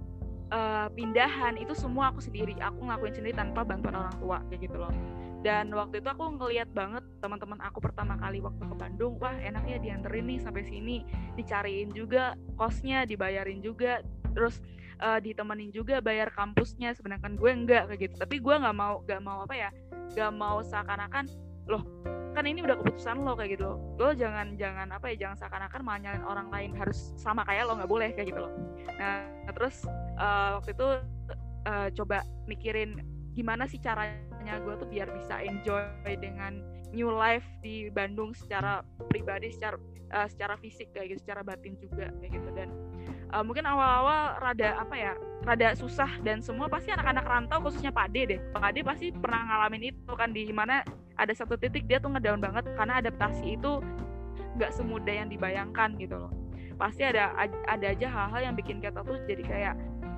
[0.55, 2.55] uh, pindahan itu semua aku sendiri.
[2.63, 4.93] Aku ngelakuin sendiri tanpa bantuan orang tua kayak gitu loh
[5.39, 9.79] dan waktu itu aku ngeliat banget teman-teman aku pertama kali waktu ke Bandung wah enaknya
[9.79, 11.07] dianterin nih sampai sini
[11.39, 14.03] dicariin juga kosnya dibayarin juga
[14.35, 14.59] terus
[14.99, 18.15] uh, ditemenin juga bayar kampusnya sedangkan gue enggak kayak gitu.
[18.19, 19.69] Tapi gue nggak mau nggak mau apa ya
[20.15, 21.25] nggak mau seakan-akan
[21.69, 21.85] loh
[22.29, 23.63] kan ini udah keputusan lo kayak gitu.
[23.67, 27.79] Loh lo jangan jangan apa ya jangan seakan-akan manyalin orang lain harus sama kayak lo
[27.79, 28.53] nggak boleh kayak gitu loh.
[28.99, 29.25] Nah
[29.55, 29.87] terus
[30.19, 30.87] uh, waktu itu
[31.67, 33.01] uh, coba mikirin
[33.33, 35.83] gimana sih caranya gue tuh biar bisa enjoy
[36.19, 39.77] dengan new life di Bandung secara pribadi secara
[40.13, 42.49] uh, secara fisik kayak gitu secara batin juga kayak gitu.
[42.53, 42.69] Dan
[43.33, 45.13] uh, mungkin awal-awal rada apa ya
[45.45, 48.39] rada susah dan semua pasti anak-anak rantau khususnya Pak Ade deh.
[48.53, 50.81] Pak Ade pasti pernah ngalamin itu kan di mana
[51.19, 53.83] ada satu titik dia tuh ngedown banget karena adaptasi itu
[54.57, 56.31] nggak semudah yang dibayangkan gitu loh.
[56.79, 57.35] Pasti ada
[57.67, 59.75] ada aja hal-hal yang bikin kita tuh jadi kayak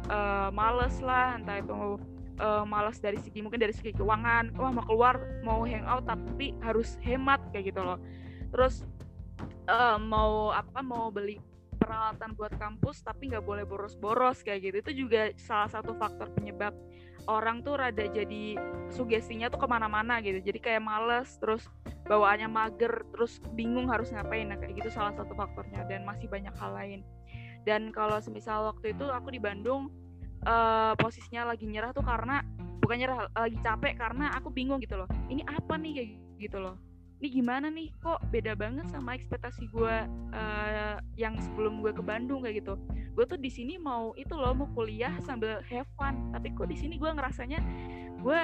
[0.09, 1.97] uh, males lah entah itu
[2.41, 6.97] uh, males dari segi mungkin dari segi keuangan wah mau keluar mau hangout tapi harus
[7.05, 8.01] hemat kayak gitu loh.
[8.51, 8.83] Terus
[9.69, 11.37] uh, mau apa mau beli
[11.77, 14.75] peralatan buat kampus tapi nggak boleh boros-boros kayak gitu.
[14.81, 16.73] Itu juga salah satu faktor penyebab
[17.29, 18.57] orang tuh rada jadi
[18.89, 20.41] sugestinya tuh ke mana-mana gitu.
[20.41, 21.65] Jadi kayak males terus
[22.09, 24.49] bawaannya mager terus bingung harus ngapain.
[24.49, 27.01] Nah kayak gitu salah satu faktornya dan masih banyak hal lain.
[27.61, 29.93] Dan kalau semisal waktu itu aku di Bandung
[30.45, 32.41] uh, posisinya lagi nyerah tuh karena
[32.81, 35.09] bukan nyerah lagi capek karena aku bingung gitu loh.
[35.29, 36.09] Ini apa nih kayak
[36.41, 36.75] gitu loh.
[37.21, 37.93] Ini gimana nih?
[38.01, 39.95] Kok beda banget sama ekspektasi gue
[40.33, 42.73] uh, yang sebelum gue ke Bandung kayak gitu.
[43.13, 46.33] Gue tuh di sini mau itu loh mau kuliah sambil have fun.
[46.33, 47.61] Tapi kok di sini gue ngerasanya
[48.25, 48.41] gue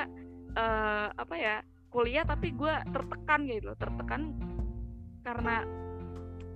[0.54, 1.56] uh, apa ya
[1.90, 4.36] kuliah tapi gue tertekan gitu loh tertekan
[5.24, 5.64] karena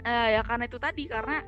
[0.05, 1.41] uh, ya karena itu tadi karena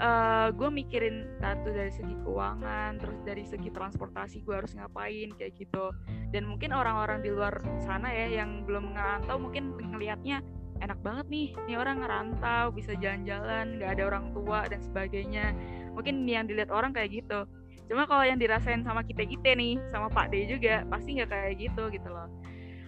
[0.00, 5.54] uh, gue mikirin satu dari segi keuangan terus dari segi transportasi gue harus ngapain kayak
[5.58, 5.94] gitu.
[6.34, 10.42] Dan mungkin orang-orang di luar sana ya yang belum ngerantau mungkin ngelihatnya
[10.82, 15.54] enak banget nih ini orang ngerantau bisa jalan-jalan nggak ada orang tua dan sebagainya.
[15.94, 17.46] Mungkin yang dilihat orang kayak gitu.
[17.84, 21.54] Cuma kalau yang dirasain sama kita kita nih sama Pak D juga pasti nggak kayak
[21.60, 22.26] gitu gitu loh.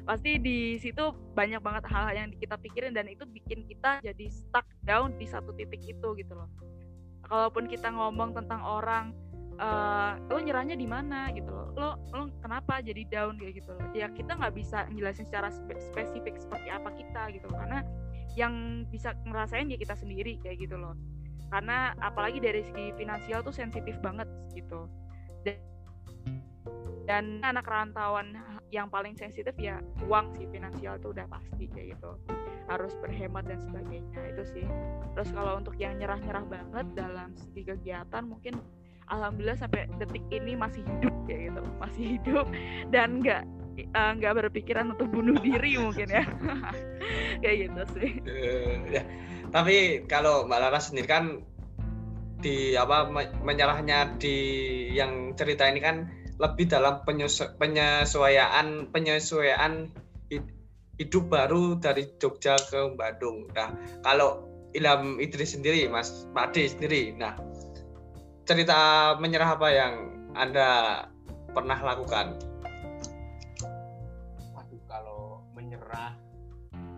[0.06, 1.02] Pasti di situ
[1.34, 5.50] banyak banget hal-hal yang kita pikirin dan itu bikin kita jadi stuck down di satu
[5.58, 6.46] titik itu gitu loh
[7.26, 9.10] kalaupun kita ngomong tentang orang
[9.58, 11.68] uh, lo nyerahnya di mana gitu loh.
[11.76, 13.88] Lo lo kenapa jadi down kayak gitu loh.
[13.92, 17.58] Ya kita nggak bisa ngejelasin secara spe spesifik seperti apa kita gitu loh.
[17.60, 17.80] Karena
[18.36, 20.94] yang bisa ngerasain ya kita sendiri kayak gitu loh.
[21.50, 24.90] Karena apalagi dari segi finansial tuh sensitif banget gitu.
[25.46, 25.58] Dan,
[27.06, 28.34] dan anak rantauan
[28.74, 29.78] yang paling sensitif ya
[30.10, 32.10] uang sih finansial tuh udah pasti kayak gitu.
[32.66, 34.66] Harus berhemat dan sebagainya itu sih.
[35.14, 38.58] Terus kalau untuk yang nyerah-nyerah banget dalam segi kegiatan mungkin
[39.06, 41.62] alhamdulillah sampai detik ini masih hidup ya gitu.
[41.78, 42.46] Masih hidup
[42.90, 43.42] dan nggak
[43.78, 46.26] eh, nggak uh, berpikiran untuk bunuh diri mungkin ya.
[47.42, 48.10] Kayak gitu sih.
[48.26, 49.02] Uh, ya.
[49.54, 51.46] Tapi kalau mbak Lara sendiri kan
[52.36, 53.08] di apa
[53.40, 54.36] menyerahnya di
[54.92, 56.04] yang cerita ini kan
[56.36, 59.88] lebih dalam penyesuaian penyesuaian
[60.96, 63.48] hidup baru dari Jogja ke Bandung.
[63.52, 67.36] Nah, kalau Ilham Idris sendiri, Mas Pade sendiri, nah
[68.48, 69.94] cerita menyerah apa yang
[70.36, 70.68] Anda
[71.52, 72.36] pernah lakukan?
[74.52, 76.16] Waduh, kalau menyerah,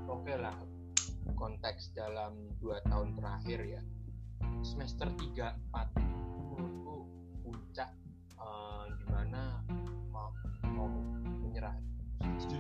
[0.07, 0.55] oke okay lah
[1.38, 3.83] konteks dalam dua tahun terakhir ya
[4.66, 6.27] semester 3 4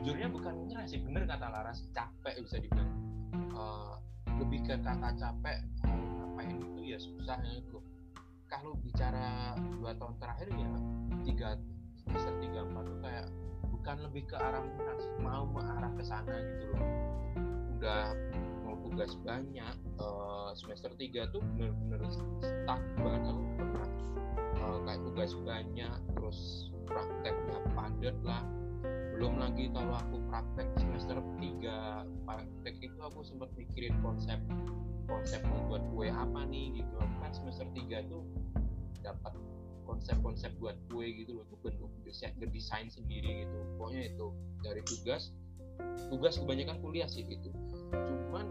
[0.08, 2.88] sejujurnya bukan menyerah sih bener kata Laras capek bisa dibilang.
[3.52, 4.00] Uh,
[4.40, 7.60] lebih ke kata capek mau ngapain itu ya susah ya
[8.48, 10.70] kalau bicara dua tahun terakhir ya
[11.28, 11.48] tiga
[12.00, 13.26] semester tiga empat tuh kayak
[13.68, 14.64] bukan lebih ke arah
[15.20, 16.88] mau mengarah ke sana gitu loh.
[17.76, 18.16] Udah
[18.64, 22.08] mau tugas banyak uh, semester tiga tuh bener-bener
[22.40, 23.88] stuck banget aku pernah
[24.56, 28.40] uh, kayak tugas banyak terus prakteknya padat lah
[29.18, 34.38] belum lagi kalau aku praktek semester 3 praktek itu aku sempat mikirin konsep
[35.10, 36.94] konsep membuat kue apa nih gitu.
[37.02, 38.22] Kan semester 3 tuh
[39.02, 39.34] dapat
[39.82, 41.90] konsep-konsep buat kue gitu loh tuh bentuk
[42.54, 43.58] desain sendiri gitu.
[43.74, 44.26] Pokoknya itu
[44.62, 45.34] dari tugas
[46.14, 47.50] tugas kebanyakan kuliah sih itu
[47.90, 48.46] cuman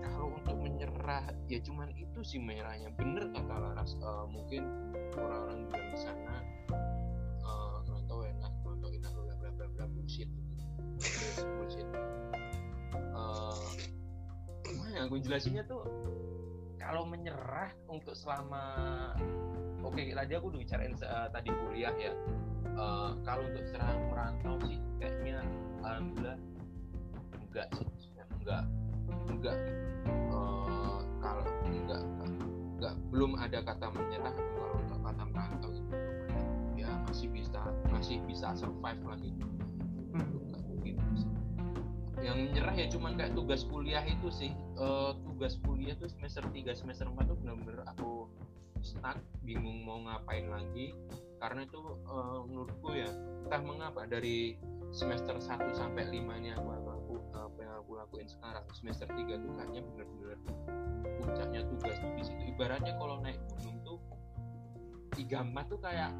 [0.00, 2.88] kalau untuk menyerah ya cuman itu sih menyerahnya.
[2.96, 4.64] Bener kata Laras uh, mungkin
[5.12, 6.40] orang-orang di sana
[11.58, 11.88] bullshit
[13.14, 13.68] uh,
[14.66, 15.84] gimana aku jelasinnya tuh
[16.86, 18.62] kalau menyerah untuk selama
[19.82, 22.14] oke okay, tadi aku udah bicarain uh, tadi kuliah ya.
[22.76, 25.42] Uh, kalau untuk serang merantau sih kayaknya
[25.82, 26.38] alhamdulillah
[27.42, 27.86] enggak sih
[28.38, 28.62] enggak
[29.26, 29.58] enggak.
[30.30, 35.96] Uh, kalau enggak enggak belum ada kata menyerah kalau untuk kata merantau itu.
[36.78, 39.34] Ya masih bisa masih bisa survive lagi
[42.26, 44.52] yang menyerah ya cuman kayak tugas kuliah itu sih.
[44.74, 48.26] Uh, tugas kuliah tuh semester 3 semester 4 tuh bener-bener aku
[48.80, 50.96] stuck bingung mau ngapain lagi.
[51.38, 51.78] Karena itu
[52.08, 53.08] uh, menurutku ya
[53.46, 54.56] entah mengapa dari
[54.90, 59.50] semester 1 sampai 5 ini aku aku apa yang aku lakuin sekarang semester 3 tuh
[59.54, 60.38] kayaknya bener-bener
[61.20, 62.42] puncaknya tugas tuh di situ.
[62.56, 63.98] Ibaratnya kalau naik gunung tuh
[65.14, 66.10] tiga empat tuh kayak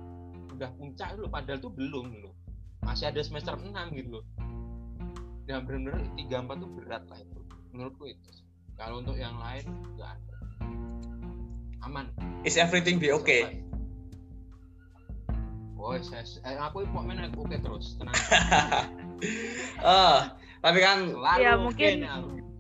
[0.55, 2.37] udah puncak loh padahal tuh belum loh.
[2.85, 4.27] Masih ada semester 6 gitu loh
[5.47, 7.41] dan benar-benar tiga empat tuh berat lah itu.
[7.71, 8.31] Menurutku itu
[8.77, 10.19] kalau untuk yang lain enggak
[11.87, 12.11] aman.
[12.43, 13.63] Is everything be okay?
[15.79, 18.15] Oh saya eh, aku kok main oke okay terus tenang.
[19.81, 20.19] Oh
[20.61, 21.95] tapi kan Selalu ya mungkin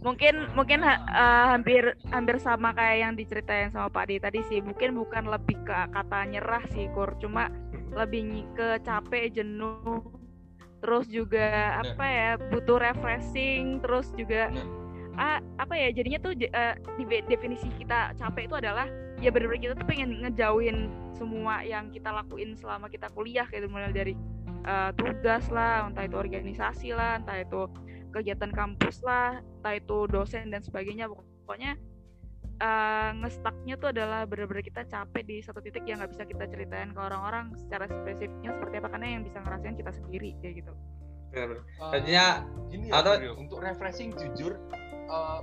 [0.01, 4.63] mungkin mungkin uh, hampir hampir sama kayak yang diceritain sama Pak Di tadi sih.
[4.63, 7.13] Mungkin bukan lebih ke kata nyerah sih kur.
[7.19, 7.51] Cuma
[7.93, 10.01] lebih ke capek jenuh
[10.87, 14.55] terus juga apa ya butuh refreshing terus juga
[15.19, 16.79] ah, apa ya jadinya tuh uh,
[17.27, 18.87] definisi kita capek itu adalah
[19.19, 20.87] ya benar-benar kita tuh pengen ngejauhin
[21.19, 24.15] semua yang kita lakuin selama kita kuliah kayak mulai dari
[24.63, 27.67] uh, tugas lah entah itu organisasi lah entah itu
[28.15, 31.11] kegiatan kampus lah entah itu dosen dan sebagainya.
[31.45, 31.75] Pokoknya
[32.61, 36.91] uh, ngestaknya tuh adalah benar-benar kita capek di satu titik yang nggak bisa kita ceritain
[36.93, 40.73] ke orang-orang secara spesifiknya seperti apa karena yang bisa ngerasain kita sendiri kayak gitu.
[41.33, 41.49] Benar.
[41.83, 41.93] Uh,
[42.71, 44.57] gini ya, atau untuk refreshing jujur
[45.11, 45.41] uh,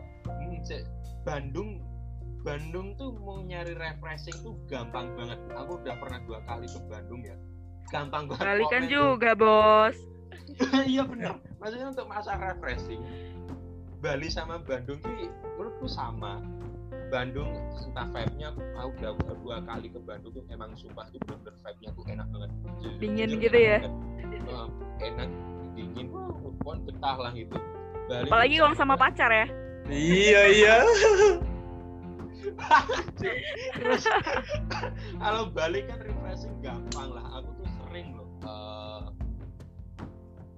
[1.24, 1.80] Bandung
[2.44, 5.40] Bandung tuh mau nyari refreshing tuh gampang banget.
[5.56, 7.40] Aku udah pernah dua kali ke Bandung ya.
[7.88, 8.44] Gampang banget.
[8.44, 9.96] Balikan juga, Bos.
[10.92, 11.40] iya benar.
[11.64, 13.00] Maksudnya untuk masa refreshing
[14.04, 15.16] Bali sama Bandung tuh
[15.56, 16.44] menurutku sama
[17.14, 21.54] Bandung entah vibe-nya aku udah, udah dua kali ke Bandung tuh emang sumpah tuh bener-bener
[21.62, 22.50] vibe-nya tuh enak banget.
[22.82, 23.78] Jujur, dingin gitu ya?
[24.98, 25.30] enak
[25.78, 26.34] dingin wah
[26.66, 27.54] pun betah lah gitu.
[28.10, 29.46] Bali apalagi uang sama pacar ya?
[29.94, 30.76] Iya iya.
[33.78, 34.04] Terus
[35.22, 37.26] kalau Bali kan refreshing gampang lah.
[37.38, 39.14] Aku tuh sering loh uh,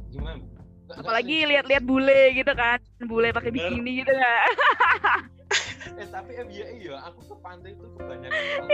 [0.07, 0.39] gimana?
[0.87, 2.79] Apalagi lihat-lihat bule gitu kan.
[3.03, 4.33] Bule pakai bikini gitu ya
[5.95, 8.67] eh tapi eh, iya iya aku ke pantai itu kebanyakan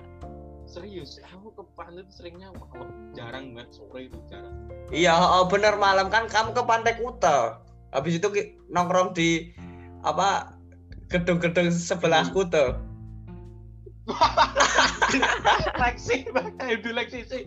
[0.72, 4.54] serius aku ke pantai itu seringnya malam jarang banget sore itu jarang
[4.94, 7.58] iya oh, bener malam kan kamu ke pantai Kuta
[7.90, 8.28] habis itu
[8.70, 9.50] nongkrong di
[10.06, 10.54] apa
[11.10, 12.34] gedung-gedung sebelah hmm.
[12.34, 12.78] Kuta
[15.78, 16.26] Lexi,
[16.66, 17.42] itu Lexi sih.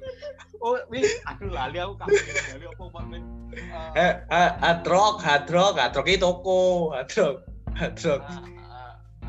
[0.63, 3.23] Oh, ini aduh lali aku kamu lali apa Pak Men.
[3.99, 7.43] Eh, eh, hadrok, hadrok, hadrok itu toko, hadrok.
[7.75, 8.39] Ah,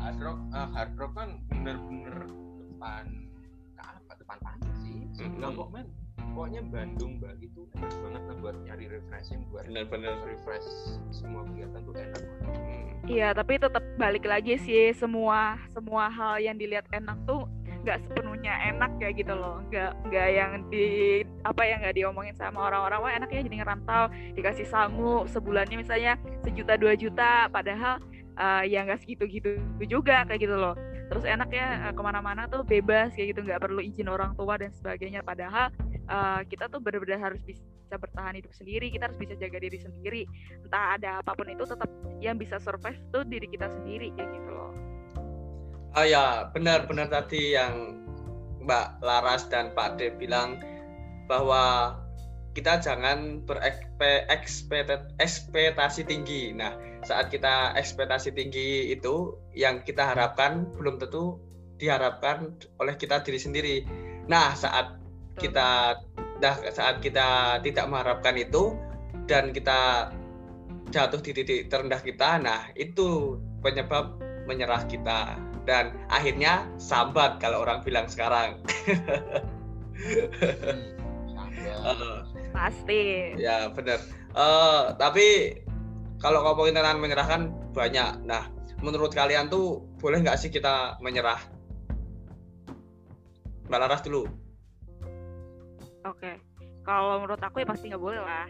[0.07, 2.15] hard rock uh, hard rock kan bener-bener
[2.63, 3.05] depan
[3.75, 5.03] apa depan pantai sih.
[5.19, 5.87] Enggak kok men
[6.31, 10.15] pokoknya Bandung Bali itu enak banget lah buat nyari refreshing buat bener-bener.
[10.23, 10.69] refresh
[11.11, 12.23] semua kegiatan tuh enak.
[12.23, 12.87] Hmm.
[13.03, 17.43] iya tapi tetap balik lagi sih semua semua hal yang dilihat enak tuh
[17.83, 19.59] nggak sepenuhnya enak kayak gitu loh.
[19.67, 20.87] Nggak nggak yang di
[21.43, 24.03] apa yang nggak diomongin sama orang-orang wah enaknya jadi ngerantau
[24.39, 26.15] dikasih sangu sebulannya misalnya
[26.47, 27.99] sejuta dua juta padahal
[28.37, 29.57] uh, ya nggak segitu-gitu
[29.89, 30.77] juga kayak gitu loh.
[31.09, 33.41] Terus enak ya uh, ke mana-mana tuh bebas kayak gitu.
[33.43, 35.25] Nggak perlu izin orang tua dan sebagainya.
[35.25, 35.73] Padahal
[36.07, 38.93] uh, kita tuh benar-benar harus bisa bertahan hidup sendiri.
[38.93, 40.21] Kita harus bisa jaga diri sendiri.
[40.63, 41.89] Entah ada apa pun itu tetap
[42.21, 44.71] yang bisa survive tuh diri kita sendiri kayak gitu loh.
[45.97, 48.05] Oh ya benar-benar tadi yang
[48.61, 50.59] Mbak Laras dan Pak De bilang
[51.31, 51.95] bahwa
[52.57, 56.57] kita jangan berekspektasi tinggi.
[56.57, 56.73] Nah,
[57.05, 61.37] saat kita ekspektasi tinggi itu yang kita harapkan belum tentu
[61.77, 63.85] diharapkan oleh kita diri sendiri.
[64.25, 64.97] Nah, saat
[65.37, 66.01] kita
[66.41, 68.73] dah saat kita tidak mengharapkan itu
[69.29, 70.09] dan kita
[70.89, 74.17] jatuh di titik terendah kita, nah itu penyebab
[74.49, 75.37] menyerah kita
[75.69, 78.57] dan akhirnya sambat kalau orang bilang sekarang.
[81.85, 82.25] uh,
[82.57, 83.37] pasti.
[83.37, 84.01] Ya benar
[84.37, 85.57] uh, tapi
[86.21, 87.41] kalau ngomongin tentang menyerahkan
[87.73, 88.25] banyak.
[88.25, 88.49] Nah
[88.81, 91.41] menurut kalian tuh boleh nggak sih kita menyerah?
[93.67, 94.25] Mbak Laras dulu.
[96.07, 96.23] Oke.
[96.23, 96.35] Okay.
[96.87, 98.47] kalau menurut aku ya pasti nggak boleh lah.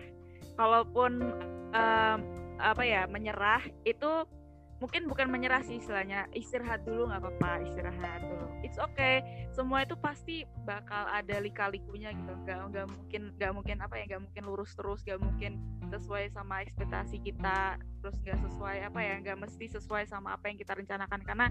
[0.53, 1.25] Kalaupun
[1.73, 2.19] um,
[2.61, 4.29] apa ya menyerah itu
[4.77, 9.21] mungkin bukan menyerah sih istilahnya istirahat dulu nggak apa-apa istirahat dulu it's okay.
[9.53, 12.33] Semua itu pasti bakal ada lika-likunya gitu.
[12.45, 15.51] Nggak nggak mungkin nggak mungkin apa ya nggak mungkin lurus terus nggak mungkin
[15.87, 20.57] sesuai sama ekspektasi kita terus nggak sesuai apa ya nggak mesti sesuai sama apa yang
[20.57, 21.21] kita rencanakan.
[21.25, 21.47] Karena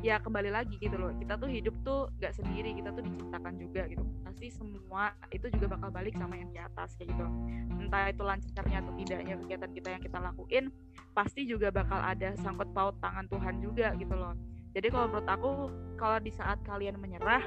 [0.00, 3.82] ya kembali lagi gitu loh kita tuh hidup tuh nggak sendiri kita tuh diciptakan juga
[3.90, 4.04] gitu.
[4.24, 7.26] Pasti semua itu juga bakal balik sama yang di atas kayak gitu.
[7.76, 10.64] Entah itu lancarnya atau tidaknya kegiatan kita yang kita lakuin
[11.12, 14.32] pasti juga bakal ada sangkut paut tangan Tuhan juga gitu loh
[14.72, 15.50] jadi kalau menurut aku
[16.00, 17.44] kalau di saat kalian menyerah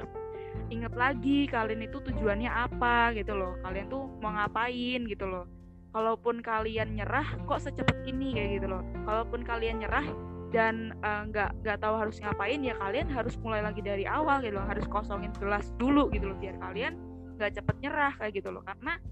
[0.70, 3.58] ingat lagi kalian itu tujuannya apa gitu loh.
[3.62, 5.44] Kalian tuh mau ngapain gitu loh.
[5.90, 8.82] Kalaupun kalian nyerah kok secepat ini kayak gitu loh.
[9.04, 10.06] Kalaupun kalian nyerah
[10.54, 14.38] dan eh, nggak uh, nggak tahu harus ngapain ya kalian harus mulai lagi dari awal
[14.40, 14.66] gitu loh.
[14.66, 16.94] Harus kosongin gelas dulu gitu loh biar kalian
[17.36, 18.62] nggak cepet nyerah kayak gitu loh.
[18.62, 19.02] Karena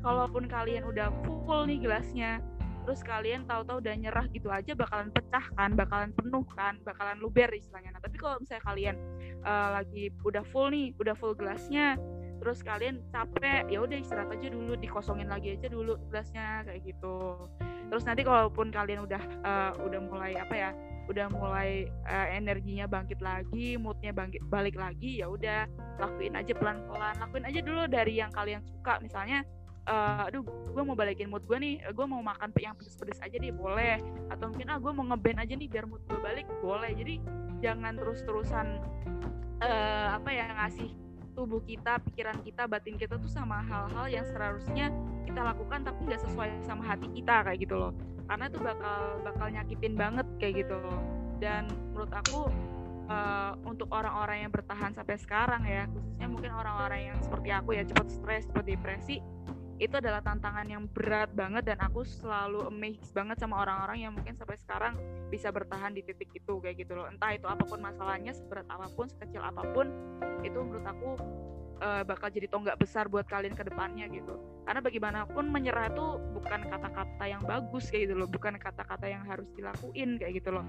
[0.00, 2.40] kalaupun kalian udah full nih gelasnya
[2.84, 7.48] terus kalian tahu-tahu udah nyerah gitu aja bakalan pecah kan bakalan penuh kan bakalan luber
[7.52, 7.92] istilahnya.
[7.94, 8.96] Nah tapi kalau misalnya kalian
[9.44, 12.00] uh, lagi udah full nih udah full gelasnya
[12.40, 17.36] terus kalian capek ya udah istirahat aja dulu dikosongin lagi aja dulu gelasnya kayak gitu.
[17.90, 20.70] Terus nanti kalaupun kalian udah uh, udah mulai apa ya
[21.10, 25.66] udah mulai uh, energinya bangkit lagi moodnya bangkit balik lagi ya udah
[25.98, 29.02] lakuin aja pelan pelan lakuin aja dulu dari yang kalian suka.
[29.04, 29.44] Misalnya
[29.88, 33.54] uh, aduh gue mau balikin mood gue nih gue mau makan yang pedes-pedes aja deh
[33.54, 34.00] boleh.
[34.28, 36.92] Atau mungkin ah gue mau ngeband aja nih biar mood gue balik boleh.
[36.92, 37.22] Jadi
[37.60, 38.66] jangan terus-terusan
[39.62, 40.90] uh, apa ya ngasih
[41.32, 44.90] tubuh kita, pikiran kita, batin kita tuh sama hal-hal yang seharusnya
[45.24, 47.92] kita lakukan tapi nggak sesuai sama hati kita kayak gitu loh.
[48.26, 50.98] Karena itu bakal bakal nyakitin banget kayak gitu loh.
[51.40, 52.52] Dan menurut aku
[53.10, 57.82] uh, untuk orang-orang yang bertahan sampai sekarang ya khususnya mungkin orang-orang yang seperti aku ya
[57.82, 59.18] cepat stres cepat depresi
[59.80, 64.36] itu adalah tantangan yang berat banget dan aku selalu amazed banget sama orang-orang yang mungkin
[64.36, 65.00] sampai sekarang
[65.32, 68.92] bisa bertahan di titik itu kayak gitu loh entah itu apa pun masalahnya seberat apa
[68.92, 69.88] pun sekecil apa pun
[70.44, 71.16] itu menurut aku
[71.80, 74.36] uh, bakal jadi tonggak besar buat kalian ke depannya gitu.
[74.68, 79.48] Karena bagaimanapun menyerah itu bukan kata-kata yang bagus kayak gitu loh, bukan kata-kata yang harus
[79.56, 80.64] dilakuin kayak gitu loh.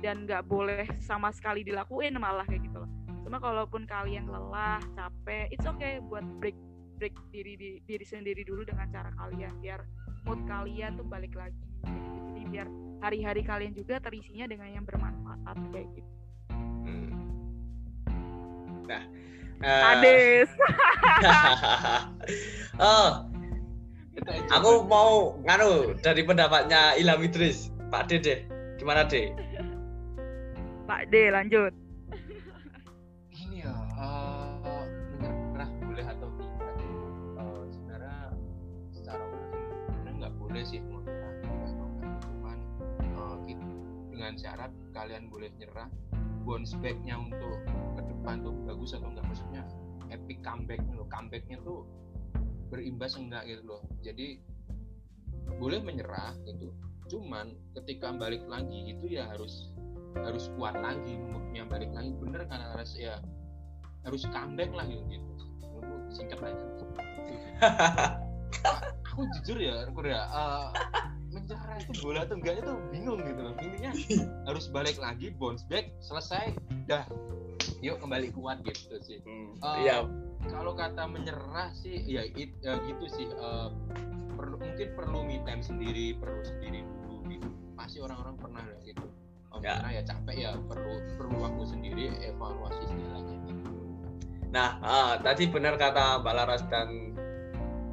[0.00, 2.90] Dan nggak boleh sama sekali dilakuin malah kayak gitu loh.
[3.24, 6.56] Cuma kalaupun kalian lelah, capek, it's okay buat break
[6.96, 9.80] break diri di, diri sendiri dulu dengan cara kalian biar
[10.24, 11.58] mood kalian tuh balik lagi.
[11.84, 12.68] Jadi biar
[13.04, 16.10] hari-hari kalian juga terisinya dengan yang bermanfaat kayak gitu.
[16.84, 17.12] Hmm.
[18.88, 19.02] Nah,
[19.64, 20.50] Ades.
[22.80, 23.10] oh.
[24.54, 28.46] Aku mau nganu dari pendapatnya Ilham Idris, Pak Dede.
[28.78, 29.34] Gimana, De?
[30.86, 31.83] Pak D, lanjut.
[40.54, 41.34] Boleh sih menyerah.
[42.22, 42.58] Cuman
[43.18, 43.36] uh,
[44.14, 45.90] dengan syarat kalian boleh nyerah
[46.46, 47.58] bounce backnya untuk
[47.98, 49.26] ke depan tuh bagus atau enggak?
[49.26, 49.66] Maksudnya
[50.14, 51.10] epic comebacknya loh.
[51.10, 51.90] Comebacknya tuh
[52.70, 53.82] berimbas enggak gitu loh.
[54.06, 54.38] Jadi
[55.58, 56.70] boleh menyerah gitu
[57.04, 59.74] cuman ketika balik lagi itu ya harus
[60.24, 62.14] harus kuat lagi moodnya balik lagi.
[62.14, 63.18] Bener karena harus ya
[64.06, 65.32] harus comeback lah gitu, gitu.
[66.14, 66.66] singkat aja
[69.14, 70.74] aku jujur ya ya uh,
[71.30, 73.54] menyerah itu bola atau enggaknya tuh bingung gitu loh.
[73.62, 73.92] Intinya
[74.50, 76.58] harus balik lagi bounce back selesai
[76.90, 77.06] dah.
[77.78, 79.22] Yuk kembali kuat gitu sih.
[79.22, 80.02] Hmm, uh, iya.
[80.50, 83.26] kalau kata menyerah sih ya, it, ya gitu sih.
[83.38, 83.70] Uh,
[84.34, 87.48] perlu mungkin perlu me time sendiri perlu sendiri dulu gitu.
[87.78, 89.06] Pasti orang-orang pernah gitu.
[89.54, 89.78] Oh, ya.
[89.86, 93.70] ya capek ya perlu perlu waktu sendiri evaluasi segalanya gitu.
[94.50, 97.14] nah uh, tadi benar kata Mbak Laras dan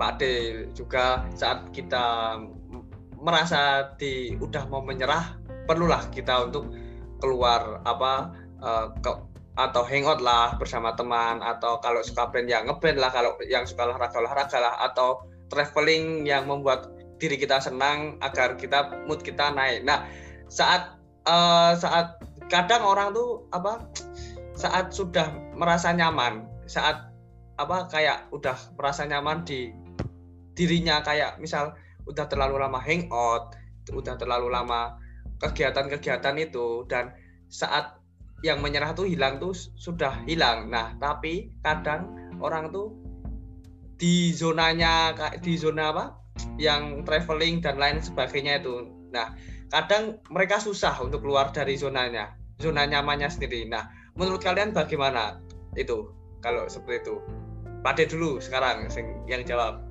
[0.02, 2.34] Pak De juga saat kita
[3.22, 5.38] merasa di udah mau menyerah
[5.70, 6.74] perlulah kita untuk
[7.22, 8.34] keluar apa
[8.66, 9.12] uh, ke,
[9.62, 13.86] atau hangout lah bersama teman atau kalau suka band ya ngeband lah kalau yang suka
[13.86, 15.22] olahraga olahraga lah atau
[15.54, 16.90] traveling yang membuat
[17.22, 19.86] diri kita senang agar kita mood kita naik.
[19.86, 20.10] Nah
[20.50, 20.98] saat
[21.30, 22.18] uh, saat
[22.50, 23.86] kadang orang tuh apa
[24.58, 27.06] saat sudah merasa nyaman saat
[27.62, 29.70] apa kayak udah merasa nyaman di
[30.58, 33.56] dirinya kayak misal udah terlalu lama hangout,
[33.94, 34.98] udah terlalu lama
[35.42, 37.16] kegiatan-kegiatan itu dan
[37.50, 37.98] saat
[38.42, 40.70] yang menyerah tuh hilang tuh sudah hilang.
[40.70, 42.94] Nah, tapi kadang orang tuh
[44.02, 46.06] di zonanya di zona apa?
[46.58, 48.88] yang traveling dan lain sebagainya itu.
[49.14, 49.36] Nah,
[49.70, 53.68] kadang mereka susah untuk keluar dari zonanya, zona nyamannya sendiri.
[53.68, 53.86] Nah,
[54.18, 55.38] menurut kalian bagaimana
[55.78, 56.10] itu
[56.42, 57.16] kalau seperti itu?
[57.82, 58.90] Pade dulu sekarang
[59.26, 59.82] yang jawab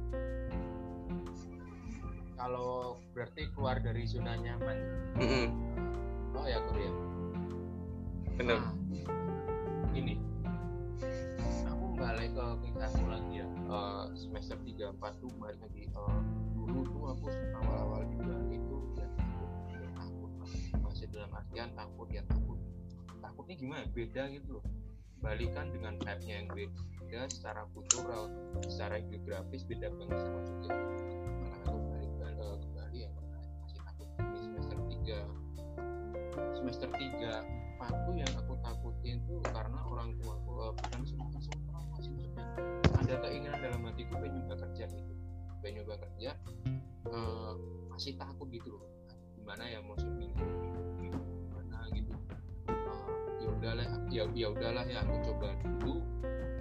[2.41, 4.79] kalau berarti keluar dari zona nyaman.
[5.21, 5.47] Mm -hmm.
[6.33, 7.11] oh ya Korea
[8.41, 8.57] bener.
[8.57, 8.73] Nah,
[9.93, 10.17] ini.
[11.69, 13.47] Aku balik ke kisahku lagi ya.
[13.69, 15.85] Uh, semester 3 4 tuh balik lagi.
[15.93, 16.21] Uh,
[16.57, 17.27] dulu tuh aku
[17.61, 20.31] awal-awal di Bali itu ya takut ya takut.
[20.81, 22.57] Masih dalam artian takut ya takut.
[23.21, 23.85] Takutnya gimana?
[23.93, 24.65] Beda gitu loh.
[25.21, 28.33] Bali kan dengan vibe-nya yang beda secara kultural
[28.65, 30.73] secara geografis beda banget sama Jogja
[35.11, 41.27] 3 semester 3 satu yang aku takutin tuh karena orang tua aku uh, bukan semua
[41.43, 42.29] semua masih maksudnya.
[43.03, 45.13] Ada keinginan dalam hatiku pengen nyoba kerja gitu.
[45.59, 46.31] Pengen nyoba kerja
[47.11, 47.55] uh,
[47.91, 48.87] masih takut gitu loh.
[49.35, 50.47] Gimana ya mau seminggu
[51.03, 52.15] gimana gitu.
[52.71, 53.09] Uh,
[53.43, 56.05] ya udahlah ya ya udahlah ya aku coba dulu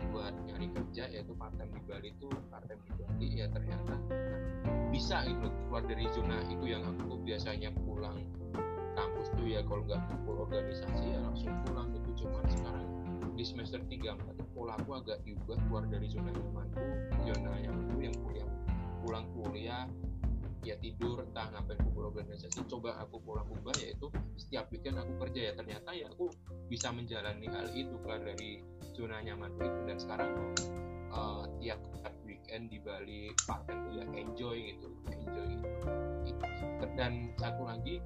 [0.10, 3.28] buat nyari kerja yaitu part time di Bali tuh part time di Bali.
[3.38, 3.94] Ya ternyata
[4.90, 8.26] bisa gitu keluar dari zona itu yang aku biasanya pulang
[9.00, 12.28] kampus tuh ya kalau nggak kumpul organisasi ya langsung pulang gitu.
[12.28, 12.86] Cuman sekarang
[13.40, 16.84] di semester 3 4 pola aku agak diubah keluar dari zona nyamanku
[17.24, 18.50] zona nyamanku yang kuliah.
[19.00, 19.84] Pulang kuliah
[20.68, 25.40] ya tidur entah ngapain kumpul organisasi coba aku pulang ubah yaitu setiap weekend aku kerja
[25.40, 25.54] ya.
[25.56, 26.28] Ternyata ya aku
[26.68, 28.60] bisa menjalani hal itu keluar dari
[28.92, 29.80] zona nyamanku itu.
[29.88, 30.32] Dan sekarang
[31.16, 31.80] uh, tiap
[32.28, 35.48] weekend di Bali tuh ya enjoy gitu enjoy.
[36.28, 36.86] Gitu.
[36.98, 38.04] dan satu lagi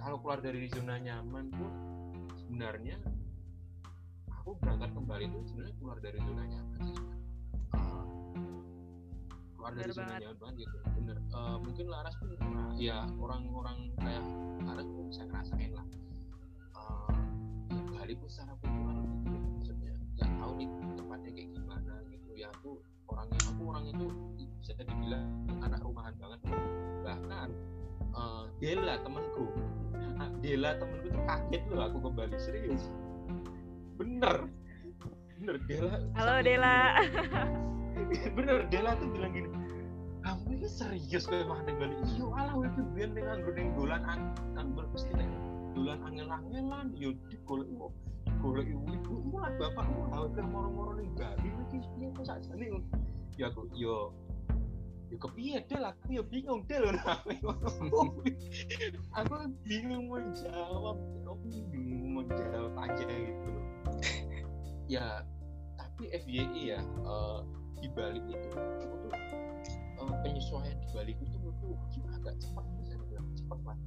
[0.00, 1.72] kalau keluar dari zona nyaman pun
[2.40, 2.96] sebenarnya
[4.32, 6.98] aku berangkat kembali itu sebenarnya keluar dari zona nyaman sih.
[7.76, 8.04] Uh,
[9.60, 10.76] keluar dari zona nyaman gitu.
[10.96, 11.16] Bener.
[11.36, 14.24] Uh, mungkin Laras pun uh, ya orang-orang kayak
[14.64, 15.86] Laras pun bisa ngerasain lah.
[16.72, 17.12] Uh,
[17.68, 22.30] ya Bali pun secara kultural gitu maksudnya nggak tahu nih tempatnya kayak gimana gitu.
[22.40, 24.06] Ya aku orangnya aku orang itu
[24.64, 25.28] bisa dibilang
[25.60, 26.40] anak rumahan banget.
[27.04, 27.48] Bahkan
[28.16, 29.49] uh, Dela temanku
[30.50, 32.82] Dela temenku tuh kaget loh aku kembali serius.
[33.94, 34.50] Bener.
[35.38, 36.74] Bener Dela halo Dela.
[38.36, 39.46] Bener Dela tuh bilang gini
[40.26, 41.96] kamu ini serius kayak mah balik?
[42.18, 44.20] Iyo alah itu biar dengan gue dolan an
[44.58, 45.14] kan berpasti
[45.78, 46.98] dolan angel-angelan?
[46.98, 47.70] Yo di golek
[48.42, 52.66] golek ibu mulai bapak mulai kan moro-moro nih Bali lagi piye kok sakjane
[53.38, 54.10] ya aku yo
[55.10, 55.84] ya kepiye del?
[55.90, 56.86] Aku ya bingung del.
[59.18, 59.34] Aku
[59.66, 60.96] bingung mau jawab.
[61.26, 61.34] Aku
[61.74, 63.50] bingung mau jawab aja gitu.
[64.86, 65.26] Ya
[65.78, 67.44] tapi FYI ya uh,
[67.80, 69.12] di Bali itu aku tuh
[70.00, 71.24] uh, penyesuaian di Bali itu
[71.92, 73.78] gimana agak cepat bisa dibilang cepat lah.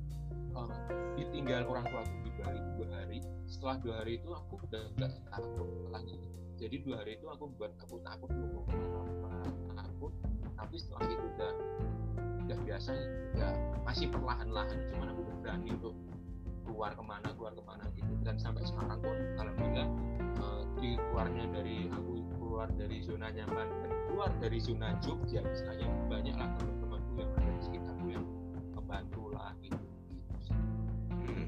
[0.53, 0.69] Uh,
[1.17, 3.19] ditinggal orang tua aku di Bali dua hari.
[3.49, 6.15] Setelah dua hari itu aku udah gak takut lagi.
[6.61, 9.92] Jadi dua hari itu aku buat aku takut mau takut
[10.63, 11.51] tapi setelah itu udah
[12.47, 12.91] udah biasa
[13.35, 13.49] ya
[13.83, 15.95] masih perlahan-lahan cuman aku berani untuk
[16.63, 18.11] keluar ke mana keluar ke mana gitu.
[18.23, 19.87] Dan sampai sekarang pun alhamdulillah
[20.39, 23.67] uh, di keluarnya dari aku keluar dari zona nyaman
[24.07, 28.25] keluar dari zona Jogja misalnya banyak lah teman-temanku yang ada di sekitarku yang
[28.77, 29.83] membantu lah gitu,
[31.11, 31.45] hmm,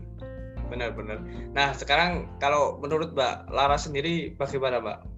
[0.68, 1.22] benar-benar.
[1.54, 5.15] Nah sekarang kalau menurut Mbak Lara sendiri bagaimana Mbak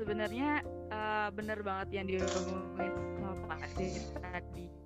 [0.00, 4.79] sebenarnya uh, benar banget yang diomongin sama Pak tadi.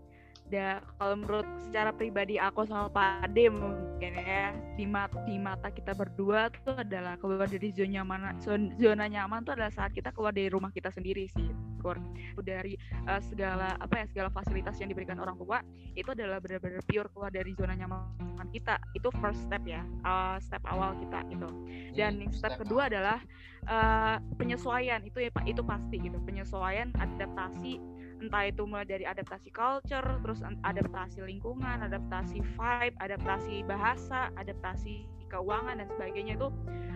[0.53, 5.73] Da, kalau menurut secara pribadi aku sama Pak Ade mungkin ya di mata, di mata
[5.73, 8.37] kita berdua tuh adalah keluar dari zona nyaman
[8.77, 11.49] zona nyaman tuh adalah saat kita keluar dari rumah kita sendiri sih.
[11.81, 11.97] Keluar
[12.45, 12.77] dari
[13.09, 15.65] uh, segala apa ya segala fasilitas yang diberikan orang tua
[15.97, 18.77] itu adalah benar-benar pure keluar dari zona nyaman kita.
[18.93, 21.49] Itu first step ya uh, step awal kita gitu.
[21.97, 23.17] Dan hmm, step, step kedua adalah
[23.65, 25.01] uh, penyesuaian.
[25.09, 26.21] Itu ya itu pasti gitu.
[26.21, 27.94] Penyesuaian adaptasi
[28.25, 35.83] entah itu mulai dari adaptasi culture terus adaptasi lingkungan adaptasi vibe adaptasi bahasa adaptasi keuangan
[35.83, 36.49] dan sebagainya itu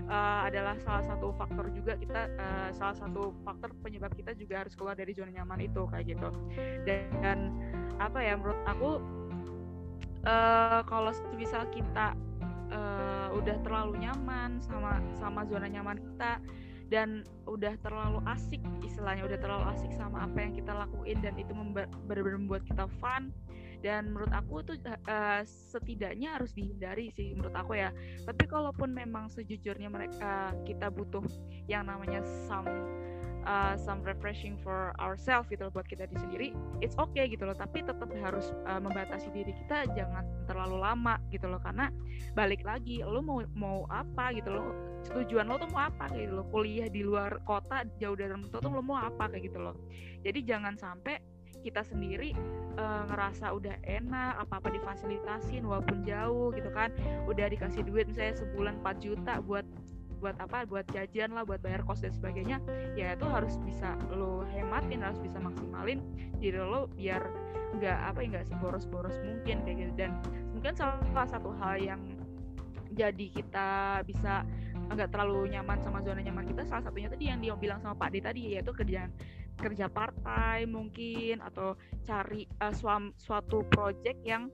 [0.09, 4.79] uh, adalah salah satu faktor juga kita uh, salah satu faktor penyebab kita juga harus
[4.79, 6.29] keluar dari zona nyaman itu kayak gitu.
[6.87, 7.39] Dan, dan
[7.99, 8.91] apa ya menurut aku
[10.24, 12.14] uh, kalau bisa kita
[12.70, 16.39] uh, udah terlalu nyaman sama sama zona nyaman kita
[16.89, 21.53] dan udah terlalu asik istilahnya udah terlalu asik sama apa yang kita lakuin dan itu
[21.53, 23.32] benar-benar membuat kita fun.
[23.78, 24.74] Dan menurut aku itu
[25.07, 27.95] uh, setidaknya harus dihindari sih menurut aku ya.
[28.26, 31.22] Tapi kalaupun memang sejujurnya mereka kita butuh
[31.70, 32.66] yang namanya some
[33.49, 36.49] uh, some refreshing for ourselves gitu loh buat kita di sendiri
[36.84, 37.57] it's okay gitu loh.
[37.57, 41.59] Tapi tetap harus uh, membatasi diri kita jangan terlalu lama gitu loh.
[41.59, 41.88] Karena
[42.36, 44.70] balik lagi lo mau mau apa gitu loh
[45.09, 46.46] tujuan lo tuh mau apa gitu loh.
[46.53, 49.74] Kuliah di luar kota jauh dari tua tuh lo mau apa kayak gitu loh.
[50.22, 51.16] Jadi jangan sampai
[51.59, 52.38] kita sendiri
[52.78, 56.92] uh, ngerasa udah enak apa apa difasilitasin walaupun jauh gitu kan.
[57.26, 59.66] Udah dikasih duit misalnya sebulan 4 juta buat
[60.18, 62.58] buat apa buat jajan lah buat bayar kos dan sebagainya
[62.98, 66.02] ya itu harus bisa lo hematin harus bisa maksimalin
[66.42, 67.22] diri lo biar
[67.76, 69.92] nggak apa ya nggak seboros-boros mungkin kayak gitu.
[69.98, 70.16] Dan
[70.56, 72.00] mungkin salah satu hal yang
[72.96, 74.42] jadi kita bisa
[74.88, 78.08] nggak terlalu nyaman sama zona nyaman kita salah satunya tadi yang dia bilang sama Pak
[78.16, 79.12] D tadi yaitu kerjaan
[79.58, 82.72] kerja part time mungkin atau cari uh,
[83.18, 84.48] suatu project yang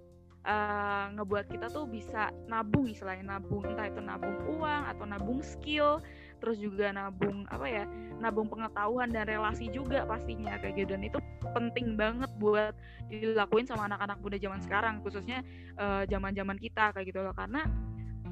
[0.44, 6.04] uh, ngebuat kita tuh bisa nabung istilahnya nabung entah itu nabung uang atau nabung skill
[6.38, 7.84] terus juga nabung apa ya
[8.20, 10.94] nabung pengetahuan dan relasi juga pastinya kayak gitu.
[10.94, 11.18] Dan itu
[11.56, 12.76] penting banget buat
[13.08, 15.40] dilakuin sama anak-anak muda zaman sekarang khususnya
[15.80, 17.32] uh, zaman-zaman kita kayak gitu loh.
[17.32, 17.64] Karena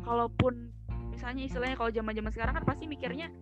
[0.04, 0.72] kalaupun
[1.12, 3.32] misalnya istilahnya kalau zaman-zaman sekarang kan pasti mikirnya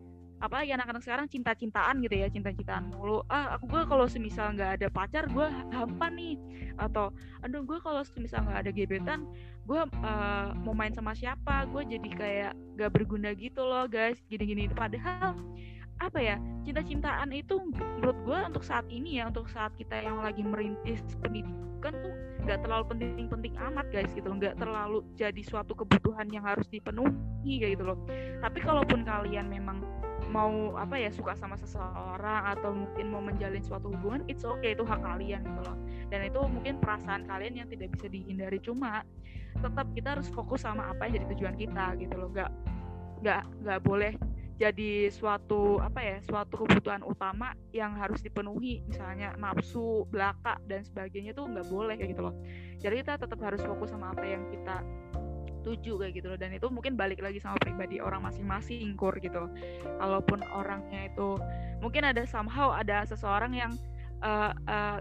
[0.40, 3.20] apalagi anak-anak sekarang cinta-cintaan gitu ya cinta-cintaan mulu.
[3.28, 6.40] Ah aku gue kalau semisal nggak ada pacar gue hampa nih.
[6.80, 7.12] Atau
[7.44, 9.28] aduh gue kalau semisal nggak ada gebetan
[9.68, 11.68] gue uh, mau main sama siapa?
[11.68, 14.18] Gue jadi kayak gak berguna gitu loh guys.
[14.32, 14.66] Gini-gini.
[14.72, 15.36] Padahal
[16.00, 20.40] apa ya cinta-cintaan itu menurut gue untuk saat ini ya untuk saat kita yang lagi
[20.40, 22.14] merintis pendidikan tuh
[22.48, 27.84] nggak terlalu penting-penting amat guys gitu nggak terlalu jadi suatu kebutuhan yang harus dipenuhi gitu
[27.84, 28.00] loh.
[28.40, 29.84] Tapi kalaupun kalian memang
[30.30, 34.86] mau apa ya suka sama seseorang atau mungkin mau menjalin suatu hubungan it's okay itu
[34.86, 35.76] hak kalian gitu loh.
[36.08, 39.02] Dan itu mungkin perasaan kalian yang tidak bisa dihindari cuma
[39.58, 42.30] tetap kita harus fokus sama apa yang jadi tujuan kita gitu loh.
[42.30, 42.50] Nggak
[43.20, 44.14] nggak nggak boleh
[44.60, 51.32] jadi suatu apa ya suatu kebutuhan utama yang harus dipenuhi misalnya nafsu belaka dan sebagainya
[51.32, 52.36] tuh nggak boleh kayak gitu loh.
[52.76, 54.84] Jadi kita tetap harus fokus sama apa yang kita
[55.60, 56.38] tuju kayak gitu loh.
[56.40, 59.48] Dan itu mungkin balik lagi sama pribadi orang masing-masing kur gitu.
[60.00, 61.36] Kalaupun orangnya itu
[61.80, 63.72] mungkin ada somehow ada seseorang yang
[64.24, 64.98] uh, uh,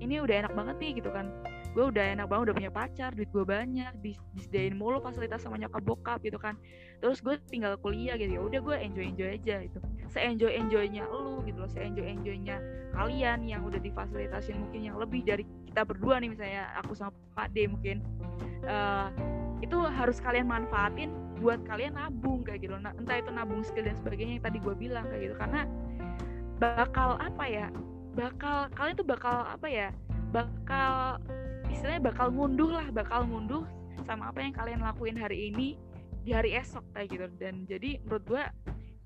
[0.00, 1.30] ini udah enak banget nih gitu kan
[1.74, 5.58] gue udah enak banget udah punya pacar duit gue banyak dis disediain mulu fasilitas sama
[5.58, 6.54] nyokap bokap gitu kan.
[7.02, 9.78] Terus gue tinggal kuliah gitu ya udah gue enjoy enjoy aja gitu.
[10.06, 12.62] Se enjoy enjoynya lu gitu loh se enjoy enjoynya
[12.94, 17.50] kalian yang udah difasilitasin mungkin yang lebih dari kita berdua nih misalnya aku sama Pak
[17.50, 18.00] D mungkin.
[18.64, 19.10] Uh,
[19.60, 23.96] itu harus kalian manfaatin buat kalian nabung kayak gitu nah, entah itu nabung skill dan
[23.96, 25.36] sebagainya yang tadi gue bilang kayak gitu.
[25.36, 25.66] Karena
[26.62, 27.66] bakal apa ya
[28.14, 29.88] bakal kalian tuh bakal apa ya
[30.30, 31.18] bakal
[31.74, 33.66] istilahnya bakal ngunduh lah bakal ngunduh
[34.06, 35.74] sama apa yang kalian lakuin hari ini
[36.24, 37.26] di hari esok kayak gitu.
[37.36, 38.44] Dan jadi menurut gue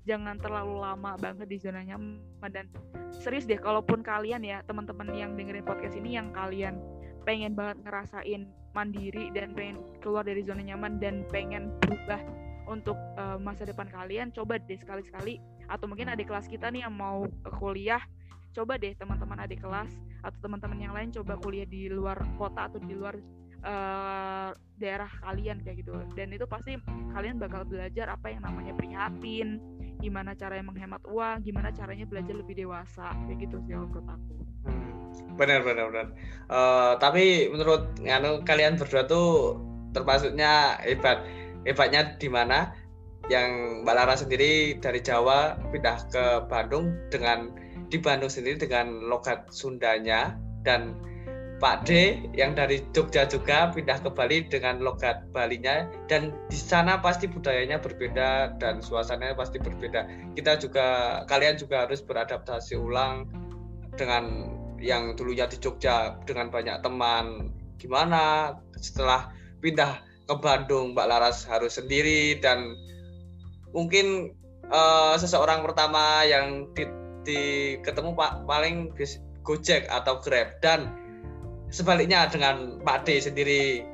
[0.07, 2.21] jangan terlalu lama banget di zona nyaman.
[2.53, 2.69] Dan
[3.11, 6.79] serius deh kalaupun kalian ya teman-teman yang dengerin podcast ini yang kalian
[7.27, 12.21] pengen banget ngerasain mandiri dan pengen keluar dari zona nyaman dan pengen berubah
[12.69, 15.41] untuk uh, masa depan kalian coba deh sekali-sekali.
[15.69, 17.25] Atau mungkin adik kelas kita nih yang mau
[17.57, 18.01] kuliah
[18.53, 19.91] coba deh teman-teman adik kelas
[20.25, 23.15] atau teman-teman yang lain coba kuliah di luar kota atau di luar
[23.63, 25.93] uh, daerah kalian kayak gitu.
[26.15, 26.75] Dan itu pasti
[27.13, 29.59] kalian bakal belajar apa yang namanya prihatin
[29.99, 34.33] gimana caranya menghemat uang gimana caranya belajar lebih dewasa kayak gitu sih menurut aku.
[35.35, 36.07] Benar benar benar.
[36.47, 39.59] Uh, tapi menurut anu kalian berdua tuh
[39.91, 41.23] termasuknya hebat.
[41.67, 42.71] Hebatnya di mana?
[43.29, 47.53] Yang Mbak Lara sendiri dari Jawa pindah ke Bandung dengan
[47.89, 50.95] di Bandung sendiri dengan logat Sundanya dan
[51.59, 56.95] Pak D yang dari Jogja juga pindah ke Bali dengan logat Balinya dan di sana
[57.03, 60.07] pasti budayanya berbeda dan suasananya pasti berbeda.
[60.39, 60.87] Kita juga
[61.27, 63.27] kalian juga harus beradaptasi ulang
[63.99, 69.27] dengan yang dulunya di Jogja dengan banyak teman gimana setelah
[69.59, 72.79] pindah ke Bandung Mbak Laras harus sendiri dan
[73.75, 74.31] mungkin
[74.71, 76.87] uh, seseorang pertama yang di,
[77.29, 77.41] di
[77.85, 78.89] ketemu Pak paling
[79.45, 80.89] Gojek atau Grab dan
[81.69, 83.85] sebaliknya dengan Pak D sendiri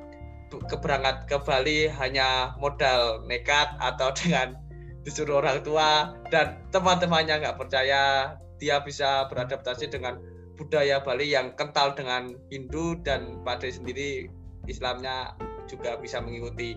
[0.71, 4.55] keberangkat ke Bali hanya modal nekat atau dengan
[5.03, 10.17] disuruh orang tua dan teman-temannya nggak percaya dia bisa beradaptasi dengan
[10.55, 14.31] budaya Bali yang kental dengan Hindu dan pada sendiri
[14.65, 15.35] Islamnya
[15.67, 16.73] juga bisa mengikuti.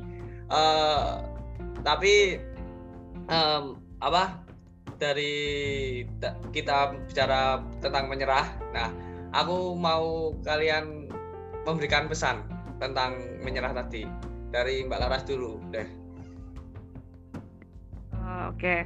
[0.50, 1.22] Uh,
[1.86, 2.42] tapi
[3.30, 4.47] um, apa
[4.98, 6.02] dari
[6.50, 8.46] kita bicara tentang menyerah.
[8.74, 8.90] Nah,
[9.32, 11.06] aku mau kalian
[11.62, 12.42] memberikan pesan
[12.82, 14.04] tentang menyerah tadi
[14.50, 15.88] dari Mbak Laras dulu deh.
[18.12, 18.58] Uh, Oke.
[18.58, 18.80] Okay.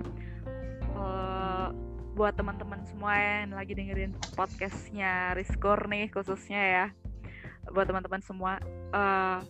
[0.92, 1.72] Uh,
[2.12, 6.86] buat teman-teman semua yang lagi dengerin podcastnya Riskor nih khususnya ya
[7.72, 8.60] buat teman-teman semua
[8.92, 9.40] uh,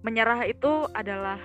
[0.00, 1.36] menyerah itu adalah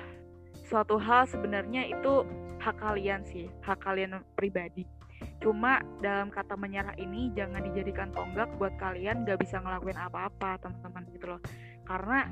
[0.71, 2.23] suatu hal sebenarnya itu
[2.65, 4.89] hak kalian sih hak kalian pribadi.
[5.37, 11.05] Cuma dalam kata menyerah ini jangan dijadikan tonggak buat kalian gak bisa ngelakuin apa-apa teman-teman
[11.13, 11.41] gitu loh.
[11.85, 12.25] Karena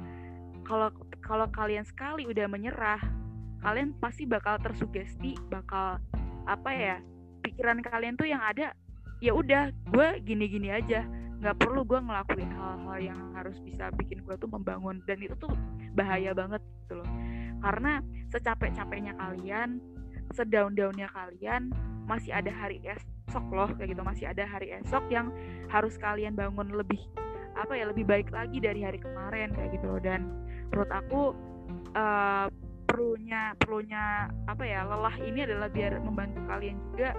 [0.65, 0.89] kalau
[1.21, 2.97] kalau kalian sekali udah menyerah
[3.61, 6.01] kalian pasti bakal tersugesti bakal
[6.49, 6.95] apa ya
[7.45, 8.75] pikiran kalian tuh yang ada
[9.21, 11.05] ya udah gue gini-gini aja.
[11.43, 15.03] Nggak perlu gue ngelakuin hal-hal yang harus bisa bikin gue tuh membangun.
[15.05, 15.53] Dan itu tuh
[15.93, 17.09] bahaya banget gitu loh.
[17.61, 18.03] Karena
[18.33, 19.92] secapek-capeknya kalian
[20.33, 21.69] sedaun-daunnya kalian
[22.09, 24.01] masih ada hari esok loh kayak gitu.
[24.03, 25.31] Masih ada hari esok yang
[25.69, 26.99] harus kalian bangun lebih
[27.53, 30.01] apa ya lebih baik lagi dari hari kemarin kayak gitu loh.
[30.01, 30.27] Dan
[30.73, 31.21] menurut aku
[31.93, 32.49] uh,
[32.89, 37.17] perlunya perlunya apa ya lelah ini adalah biar membantu kalian juga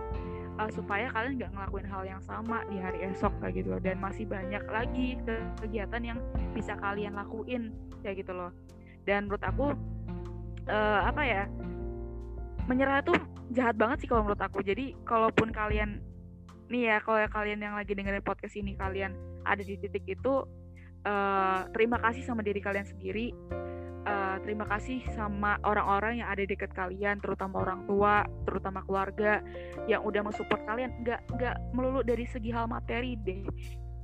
[0.61, 3.81] uh, supaya kalian nggak ngelakuin hal yang sama di hari esok kayak gitu loh.
[3.83, 5.19] Dan masih banyak lagi
[5.63, 6.19] kegiatan yang
[6.53, 8.51] bisa kalian lakuin kayak gitu loh.
[9.07, 9.67] Dan menurut aku
[10.69, 11.45] uh, apa ya
[12.65, 13.17] menyerah tuh
[13.53, 14.65] jahat banget sih kalau menurut aku.
[14.65, 16.01] Jadi kalaupun kalian
[16.73, 19.13] nih ya kalau kalian yang lagi dengerin podcast ini kalian
[19.45, 20.43] ada di titik itu
[21.05, 23.33] uh, terima kasih sama diri kalian sendiri.
[24.05, 29.41] Uh, terima kasih sama orang-orang yang ada dekat kalian terutama orang tua terutama keluarga
[29.89, 30.93] yang udah mensupport kalian.
[31.05, 33.45] Nggak nggak melulu dari segi hal materi deh.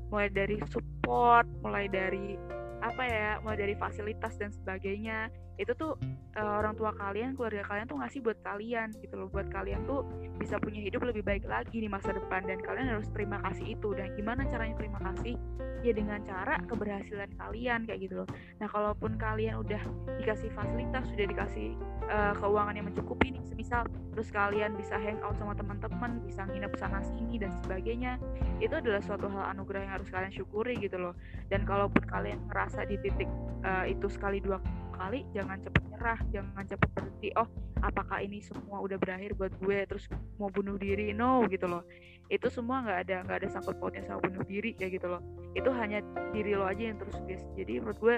[0.08, 2.36] Mulai dari support mulai dari
[2.80, 5.28] apa ya mulai dari fasilitas dan sebagainya
[5.60, 5.92] itu tuh
[6.40, 9.28] uh, orang tua kalian keluarga kalian tuh ngasih buat kalian gitu loh.
[9.28, 10.08] Buat kalian tuh
[10.40, 12.48] bisa punya hidup lebih baik lagi di masa depan.
[12.48, 13.92] Dan kalian harus terima kasih itu.
[13.92, 15.36] Dan gimana caranya terima kasih?
[15.84, 18.28] Ya dengan cara keberhasilan kalian kayak gitu loh.
[18.56, 19.80] Nah kalaupun kalian udah
[20.16, 21.76] dikasih fasilitas sudah dikasih
[22.08, 27.00] uh, keuangan yang mencukupi nih semisal terus kalian bisa hangout sama teman-teman bisa nginep sana
[27.00, 28.20] sini dan sebagainya
[28.60, 31.16] itu adalah suatu hal anugerah yang harus kalian syukuri gitu loh.
[31.48, 33.28] Dan kalaupun kalian ngerasa di titik
[33.64, 34.60] uh, itu sekali dua
[35.00, 37.28] kali jangan cepet nyerah jangan cepet berhenti.
[37.40, 37.48] Oh
[37.80, 39.88] apakah ini semua udah berakhir buat gue?
[39.88, 40.04] Terus
[40.36, 41.16] mau bunuh diri?
[41.16, 41.88] No gitu loh.
[42.28, 45.24] Itu semua nggak ada nggak ada sangkut pautnya sama bunuh diri kayak gitu loh.
[45.56, 46.04] Itu hanya
[46.36, 47.40] diri lo aja yang terus guys.
[47.56, 48.16] Jadi menurut gue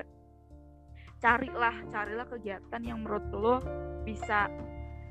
[1.22, 3.56] carilah carilah kegiatan yang menurut lo
[4.02, 4.50] bisa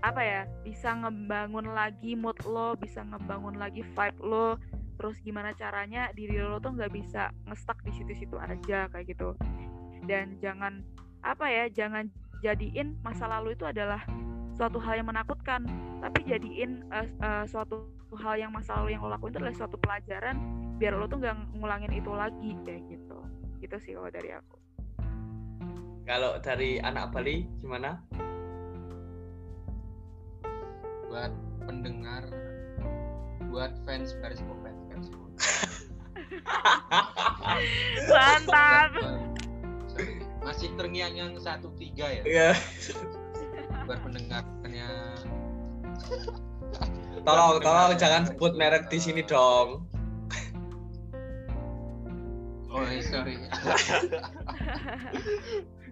[0.01, 4.59] apa ya bisa ngebangun lagi mood lo bisa ngebangun lagi vibe lo.
[4.99, 9.33] Terus gimana caranya diri lo tuh nggak bisa ngestak di situ-situ aja kayak gitu.
[10.05, 10.83] Dan jangan
[11.21, 12.09] apa ya jangan
[12.41, 14.01] jadiin masa lalu itu adalah
[14.57, 15.65] suatu hal yang menakutkan
[16.01, 17.85] tapi jadiin uh, uh, suatu
[18.17, 20.35] hal yang masa lalu yang lo lakuin itu adalah suatu pelajaran
[20.81, 23.17] biar lo tuh nggak ngulangin itu lagi kayak gitu.
[23.61, 24.57] Gitu sih kalau dari aku.
[26.09, 28.01] Kalau dari anak Bali gimana?
[31.05, 31.31] Buat
[31.69, 32.25] pendengar
[33.51, 35.11] buat fans garis fans garis
[38.09, 38.95] mantap
[40.41, 42.23] masih terngiang-ngiang satu tiga ya?
[42.25, 42.51] Iya.
[43.85, 44.89] Buat pendengarnya.
[47.21, 49.85] Tolong tolong jangan sebut merek di sini dong.
[52.73, 53.37] Oh iya, sorry.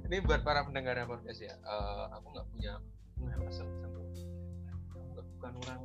[0.09, 1.53] Ini buat para pendengar podcast ya.
[1.61, 2.81] Uh, aku nggak punya
[3.21, 3.67] nggak pesan
[5.39, 5.81] bukan orang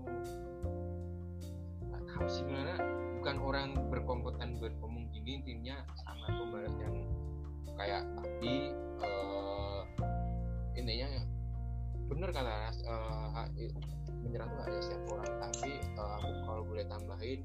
[1.87, 2.75] nggak tahu sih gimana
[3.23, 7.07] bukan orang berkompeten berkomung gini intinya sama pembalas yang
[7.75, 8.55] kayak tadi
[9.03, 9.83] uh,
[10.75, 11.11] intinya
[12.05, 13.49] bener kata uh,
[14.25, 17.41] menyerang tuh ada setiap orang tapi uh, kalau boleh tambahin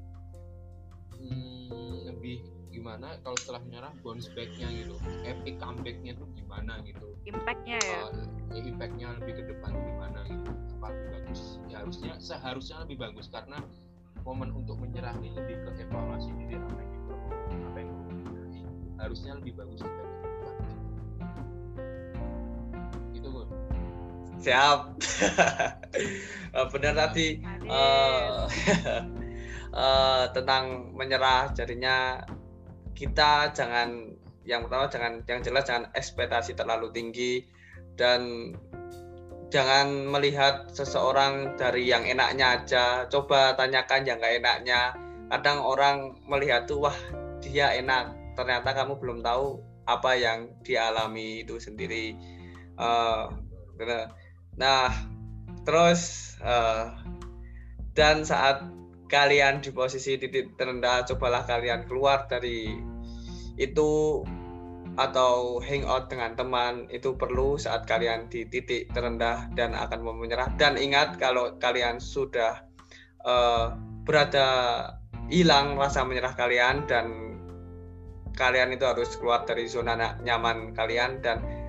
[1.16, 4.94] hmm, lebih gimana kalau setelah menyerah bounce backnya gitu
[5.26, 7.18] epic comebacknya tuh gimana gitu?
[7.26, 8.00] Impactnya ya?
[8.08, 10.50] Uh, ya impactnya lebih ke depan gimana gitu?
[10.78, 11.40] Apa lebih bagus?
[11.66, 13.58] Ya harusnya seharusnya lebih bagus karena
[14.22, 17.12] momen untuk menyerah ini lebih ke evaluasi diri apa yang gitu
[17.50, 17.90] apa yang
[19.00, 19.80] harusnya lebih bagus
[24.40, 24.96] siap.
[26.72, 27.38] Benar tadi
[27.68, 28.48] uh,
[30.34, 32.18] tentang menyerah jadinya
[32.96, 34.10] kita jangan
[34.42, 37.46] yang pertama jangan yang jelas jangan ekspektasi terlalu tinggi
[37.94, 38.50] dan
[39.50, 42.84] jangan melihat seseorang dari yang enaknya aja.
[43.10, 44.80] Coba tanyakan yang gak enaknya.
[45.30, 46.98] Kadang orang melihat tuh wah
[47.42, 48.14] dia enak.
[48.38, 49.58] Ternyata kamu belum tahu
[49.90, 52.14] apa yang dialami itu sendiri.
[52.78, 53.28] Uh,
[54.60, 54.92] Nah,
[55.64, 56.92] terus uh,
[57.96, 58.60] dan saat
[59.08, 62.76] kalian di posisi titik terendah, cobalah kalian keluar dari
[63.56, 64.20] itu
[65.00, 66.84] atau hangout dengan teman.
[66.92, 70.52] Itu perlu saat kalian di titik terendah dan akan mau menyerah.
[70.60, 72.60] Dan ingat kalau kalian sudah
[73.24, 73.72] uh,
[74.04, 74.48] berada
[75.32, 77.06] hilang rasa menyerah kalian dan
[78.36, 81.59] kalian itu harus keluar dari zona nyaman kalian dan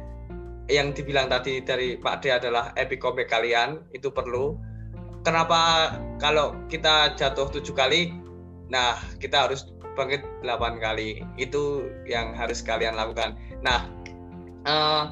[0.72, 4.56] yang dibilang tadi dari Pak D adalah epic comeback kalian itu perlu.
[5.22, 8.16] Kenapa kalau kita jatuh tujuh kali?
[8.72, 9.68] Nah kita harus
[10.00, 11.22] bangkit delapan kali.
[11.36, 13.36] Itu yang harus kalian lakukan.
[13.60, 13.86] Nah
[14.64, 15.12] uh,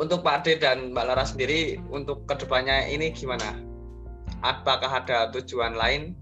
[0.00, 3.60] untuk Pak D dan Mbak Lara sendiri untuk ke depannya ini gimana?
[4.40, 6.16] Apakah ada tujuan lain?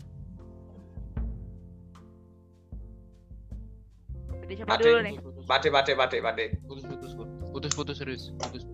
[4.68, 5.16] Pak dulu nih?
[5.49, 6.41] Pak D Pak D Pak D Pak D.
[6.68, 7.12] Putus putus
[7.53, 8.64] putus putus serius putus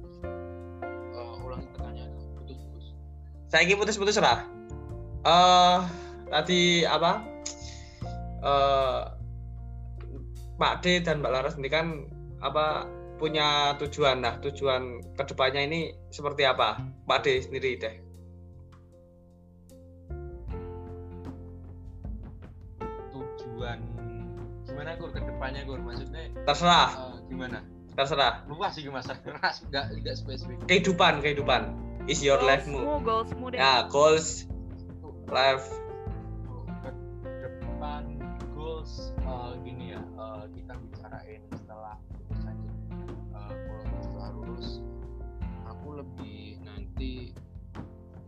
[3.48, 4.44] saya ingin putus putus lah
[5.24, 5.84] uh,
[6.28, 7.24] tadi apa?
[8.38, 9.02] Uh,
[10.58, 12.06] Pak D dan Mbak Laras ini kan
[12.42, 12.86] apa
[13.18, 14.22] punya tujuan.
[14.22, 16.78] Nah tujuan ke depannya ini seperti apa?
[17.06, 17.94] Pak D sendiri deh.
[23.14, 23.78] Tujuan
[24.66, 25.10] gimana gur?
[25.10, 25.78] Ke depannya gur?
[25.82, 26.90] Maksudnya terserah.
[26.94, 27.62] uh, gimana?
[27.98, 28.46] Terserah.
[28.46, 29.06] Lupa sih mas.
[29.70, 30.58] Nggak nggak spesifik.
[30.70, 33.60] Kehidupan kehidupan is your life mu goalsmu deh.
[33.60, 34.48] Ya goals
[35.28, 35.68] life.
[36.80, 36.90] Ke
[37.44, 38.16] depan
[38.56, 42.70] goals uh, gini ya uh, kita bicarain setelah lulus aja.
[43.36, 44.68] Uh, kalau setelah lulus
[45.68, 47.36] aku lebih nanti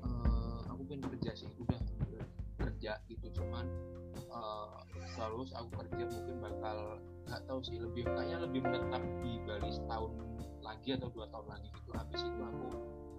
[0.04, 2.24] uh, aku pengen kerja sih udah, udah
[2.60, 3.26] kerja gitu.
[3.32, 3.64] Cuman
[4.28, 7.00] uh, setelah lulus aku kerja mungkin bakal
[7.32, 10.12] nggak tahu sih lebih kayaknya lebih menetap di Bali setahun
[10.60, 11.90] lagi atau dua tahun lagi gitu.
[11.96, 12.68] Habis itu aku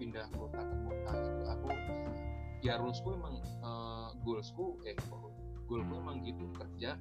[0.01, 1.41] pindah kota ke kota gitu.
[1.45, 1.67] Aku
[2.65, 4.97] ya rulesku emang uh, goalsku eh
[5.69, 6.97] goalku emang gitu kerja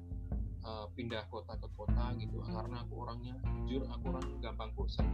[0.61, 2.37] uh, pindah kota ke kota gitu.
[2.45, 3.33] Karena aku orangnya
[3.65, 5.09] jujur aku orang gampang bosan.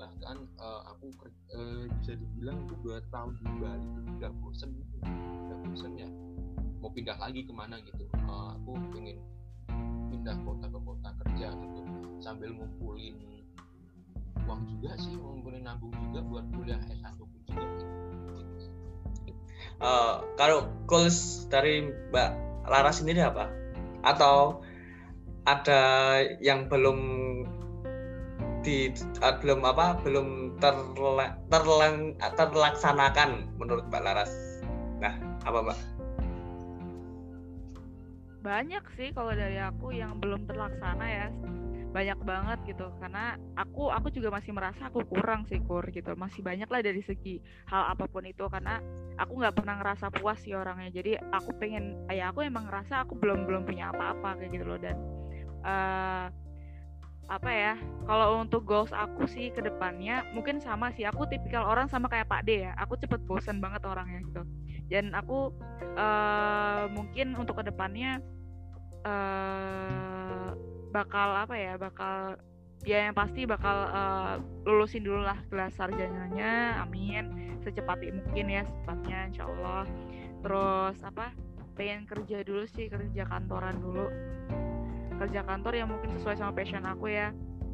[0.00, 1.12] Bahkan uh, aku
[1.52, 4.70] uh, bisa dibilang itu dua tahun di Bali itu udah bosan.
[5.04, 6.08] Udah bosan ya.
[6.80, 8.08] Mau pindah lagi ke mana gitu.
[8.24, 9.20] Uh, aku pengen
[10.08, 11.80] pindah kota ke kota kerja gitu.
[12.24, 13.39] Sambil ngumpulin
[14.50, 17.90] uang juga sih ngumpulin nabung juga buat kuliah S1 juga gitu
[19.80, 22.30] uh, kalau goals dari Mbak
[22.68, 23.48] Laras sendiri apa?
[24.04, 24.62] Atau
[25.48, 25.82] ada
[26.38, 26.98] yang belum
[28.60, 28.92] di
[29.24, 34.32] uh, belum apa belum terla, terlang, terlaksanakan menurut Mbak Laras.
[35.00, 35.16] Nah,
[35.48, 35.78] apa Mbak?
[38.40, 41.28] Banyak sih kalau dari aku yang belum terlaksana ya
[41.90, 42.86] banyak banget gitu.
[43.02, 46.14] Karena aku aku juga masih merasa aku kurang sih kur gitu.
[46.14, 48.78] Masih banyak lah dari segi hal apa pun itu karena
[49.18, 50.90] aku nggak pernah ngerasa puas sih orangnya.
[50.94, 54.78] Jadi aku pengen ya aku emang ngerasa aku belum belum punya apa-apa kayak gitu loh.
[54.78, 54.96] Dan
[55.66, 56.26] uh,
[57.30, 57.78] apa ya
[58.10, 61.06] kalau untuk goals aku sih ke depannya mungkin sama sih.
[61.06, 62.72] Aku tipikal orang sama kayak Pak D ya.
[62.78, 64.42] Aku cepet bosan banget orangnya gitu.
[64.90, 65.54] Dan aku
[65.94, 68.18] uh, mungkin untuk ke depannya
[69.06, 70.50] uh,
[70.90, 72.34] bakal apa ya bakal
[72.82, 79.18] ya yang pasti bakal uh, lulusin dulu lah kelas sarjananya amin secepatnya mungkin ya secepatnya
[79.30, 79.84] insya Allah.
[80.40, 81.26] Terus apa
[81.76, 84.08] pengen kerja dulu sih kerja kantoran dulu.
[85.20, 87.30] Kerja kantor yang mungkin sesuai sama passion aku ya.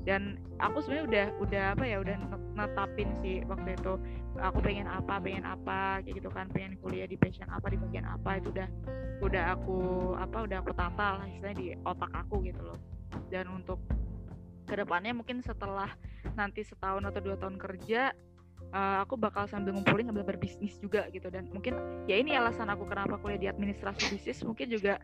[0.07, 2.15] Dan aku sebenarnya udah udah apa ya udah
[2.55, 3.95] netapin sih waktu itu.
[4.39, 6.51] Aku pengen apa pengen apa kayak gitu kan.
[6.51, 8.69] Pengen kuliah di passion apa di bagian apa itu udah
[9.23, 9.79] udah aku
[10.19, 12.77] apa udah aku tata lah istilahnya di otak aku gitu loh
[13.31, 13.83] dan untuk
[14.67, 15.95] ke depannya mungkin setelah
[16.35, 18.11] nanti setahun atau dua tahun kerja
[18.75, 21.31] uh, aku bakal sambil ngumpulin sambil berbisnis juga gitu.
[21.31, 21.79] Dan mungkin
[22.11, 24.43] ya ini alasan aku kenapa kuliah di administrasi bisnis.
[24.43, 24.99] Mungkin juga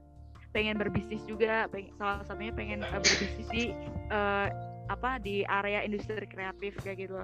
[0.52, 3.64] pengen berbisnis juga pengen, salah satunya pengen uh, berbisnis di
[4.10, 4.48] uh,
[4.90, 7.22] apa di area industri kreatif kayak gitu.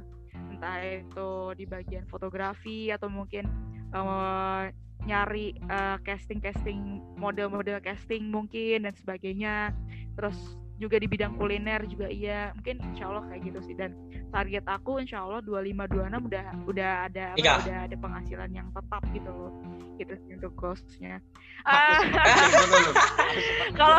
[0.54, 3.46] Entah itu di bagian fotografi atau mungkin
[3.92, 4.70] uh,
[5.06, 9.74] nyari uh, casting casting model-model casting mungkin dan sebagainya.
[10.18, 10.38] Terus
[10.78, 12.54] juga di bidang kuliner juga iya.
[12.54, 13.74] Mungkin insya Allah kayak gitu sih.
[13.74, 13.98] Dan
[14.30, 19.02] target aku insya Allah 25 26 udah udah ada apa, udah ada penghasilan yang tetap
[19.10, 19.52] gitu loh.
[19.98, 21.18] Gitu sih untuk ghostnya
[23.78, 23.98] kalau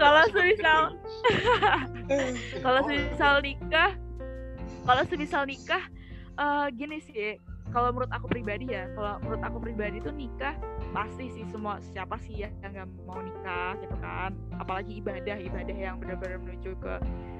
[0.00, 0.80] kalau semisal
[2.64, 3.92] kalau semisal nikah
[4.84, 5.84] kalau semisal nikah
[6.40, 7.36] uh, gini sih
[7.72, 10.54] kalau menurut aku pribadi ya kalau menurut aku pribadi tuh nikah
[10.92, 14.30] pasti sih semua siapa sih ya yang nggak mau nikah gitu kan.
[14.60, 16.94] Apalagi ibadah ibadah yang benar-benar menuju ke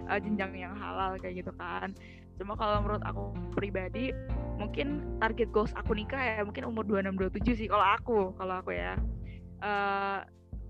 [0.08, 1.92] uh, jenjang yang halal kayak gitu kan.
[2.40, 4.10] Cuma kalau menurut aku pribadi
[4.58, 7.14] mungkin target goals aku nikah ya mungkin umur 26
[7.54, 8.98] 27 sih kalau aku kalau aku ya.
[9.62, 10.20] Uh,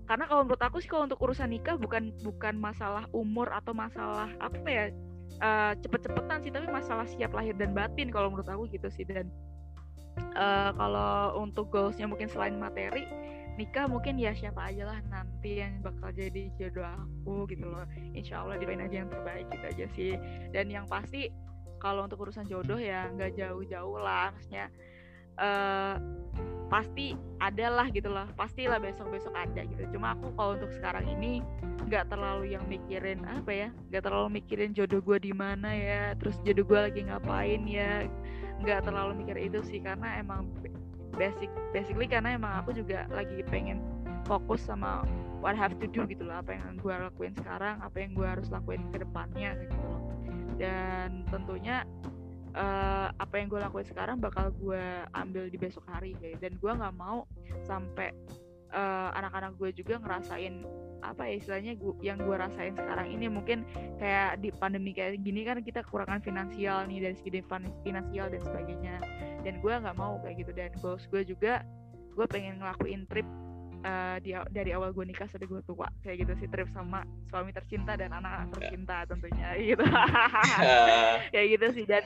[0.05, 4.29] karena kalau menurut aku sih kalau untuk urusan nikah bukan bukan masalah umur atau masalah
[4.37, 4.85] apa ya
[5.41, 9.05] uh, cepet-cepetan sih tapi masalah siap lahir dan batin kalau menurut aku gitu sih.
[9.07, 9.31] Dan
[10.37, 13.07] uh, kalau untuk goalsnya mungkin selain materi
[13.55, 17.87] nikah mungkin ya siapa aja lah nanti yang bakal jadi jodoh aku gitu loh.
[18.11, 20.13] Insya Allah doain aja yang terbaik gitu aja sih.
[20.51, 21.31] Dan yang pasti
[21.79, 24.67] kalau untuk urusan jodoh ya nggak jauh-jauh lah maksudnya
[25.39, 25.95] uh,
[26.65, 28.25] pasti ada lah gitu loh.
[28.33, 29.85] Pastilah besok besok ada gitu.
[29.95, 31.45] Cuma aku kalau untuk sekarang ini
[31.85, 36.33] nggak terlalu yang mikirin apa ya nggak terlalu mikirin jodoh gue di mana ya terus
[36.41, 38.09] jodoh gue lagi ngapain ya
[38.65, 39.79] nggak terlalu mikir itu sih.
[39.79, 40.49] Karena emang
[41.15, 43.79] basic basically karena emang aku juga lagi pengen
[44.25, 45.05] fokus sama
[45.37, 46.41] what I have to do gitu loh.
[46.41, 50.01] Apa yang gue lakuin sekarang apa yang gue harus lakuin ke depannya gitu loh.
[50.55, 51.85] Dan tentunya
[52.55, 54.83] uh, apa yang gue lakuin sekarang bakal gue
[55.13, 57.27] ambil di besok hari kayak dan gue nggak mau
[57.67, 58.15] sampai
[58.71, 60.63] uh, anak-anak gue juga ngerasain
[61.05, 63.29] apa ya istilahnya gua, yang gue rasain sekarang ini.
[63.29, 63.61] Mungkin
[64.01, 67.41] kayak di pandemi kayak gini kan kita kekurangan finansial nih dari segi
[67.85, 68.95] finansial dan sebagainya.
[69.45, 70.51] Dan gue nggak mau kayak gitu.
[70.57, 71.61] Dan goals gue juga
[72.15, 73.27] gue pengen ngelakuin trip
[73.85, 75.85] uh, di, dari awal gue nikah sampai gue tua.
[76.01, 79.85] Kayak gitu sih trip sama suami tercinta dan anak-anak tercinta tentunya gitu.
[81.33, 82.03] Kayak gitu sih dan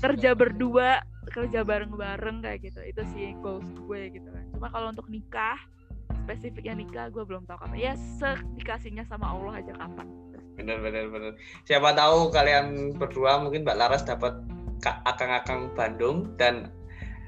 [0.00, 2.80] kerja berdua kerja bareng-bareng kayak gitu.
[2.88, 4.44] Itu sih goals gue gitu kan.
[4.56, 5.60] Cuma kalau untuk nikah
[6.24, 7.76] spesifiknya nikah gue belum tahu kapan.
[7.76, 10.08] Ya sedikasinya sama Allah aja kapan.
[10.56, 11.32] Bener bener bener.
[11.68, 14.40] Siapa tahu kalian berdua mungkin mbak Laras dapat
[14.82, 16.72] akang-akang Bandung dan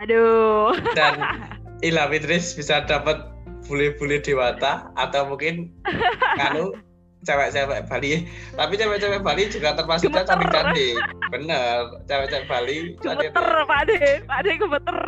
[0.00, 0.72] aduh.
[0.96, 1.20] Dan
[1.86, 3.39] Ila Fitris bisa dapat
[3.70, 5.70] bule-bule dewata atau mungkin
[6.42, 6.74] kanu
[7.22, 8.26] cewek-cewek Bali.
[8.58, 10.98] Tapi cewek-cewek Bali juga termasuk cantik-cantik
[11.30, 14.02] bener cewek-cewek Bali gemeter Pak Ade.
[14.26, 14.98] Pak Ade gemeter.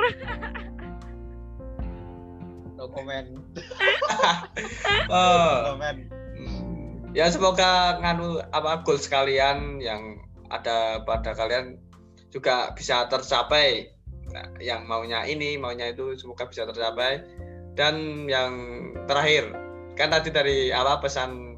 [2.79, 3.29] No comment
[5.11, 5.75] oh.
[5.75, 5.99] comment
[6.35, 7.15] hmm.
[7.15, 10.19] ya semoga nganu apa goal sekalian yang
[10.51, 11.79] ada pada kalian
[12.33, 13.93] juga bisa tercapai.
[14.33, 17.21] Nah, yang maunya ini maunya itu semoga bisa tercapai
[17.73, 18.53] dan yang
[19.09, 19.49] terakhir,
[19.97, 21.57] kan tadi dari apa pesan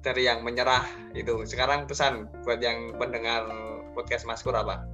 [0.00, 1.44] dari yang menyerah itu.
[1.44, 3.48] Sekarang pesan buat yang pendengar
[3.92, 4.84] podcast Maskur apa?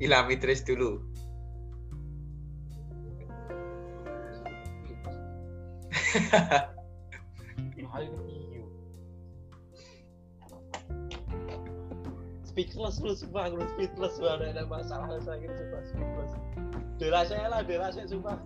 [0.00, 1.00] Ilham Idris dulu.
[12.50, 17.62] speechless lu sumpah lu speechless banget ada masalah saya gitu sumpah speechless saya lah,
[17.94, 18.36] saya sumpah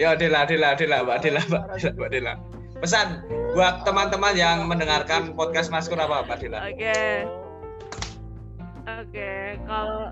[0.00, 2.32] Ya Dela, Dela, Dela, Mbak Dela, Mbak Dela, Mbak Dela.
[2.82, 3.22] Pesan
[3.54, 6.58] buat teman-teman yang mendengarkan podcast Maskur apa, Mbak Dela?
[6.66, 6.76] Oke.
[6.80, 7.14] Okay.
[8.82, 9.42] Oke, okay.
[9.70, 10.10] kalau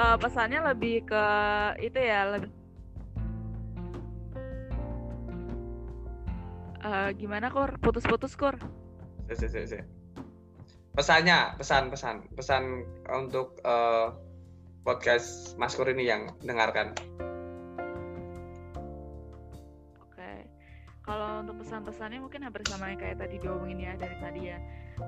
[0.00, 1.24] uh, pesannya lebih ke
[1.84, 2.48] itu ya, lebih
[6.86, 8.54] uh, gimana kur putus-putus kur
[9.26, 9.78] si, si, si.
[10.94, 14.14] pesannya pesan pesan pesan untuk uh,
[14.86, 16.94] podcast Maskur ini yang dengarkan
[21.06, 24.58] kalau untuk pesan-pesannya mungkin hampir sama yang kayak tadi diomongin ya dari tadi ya.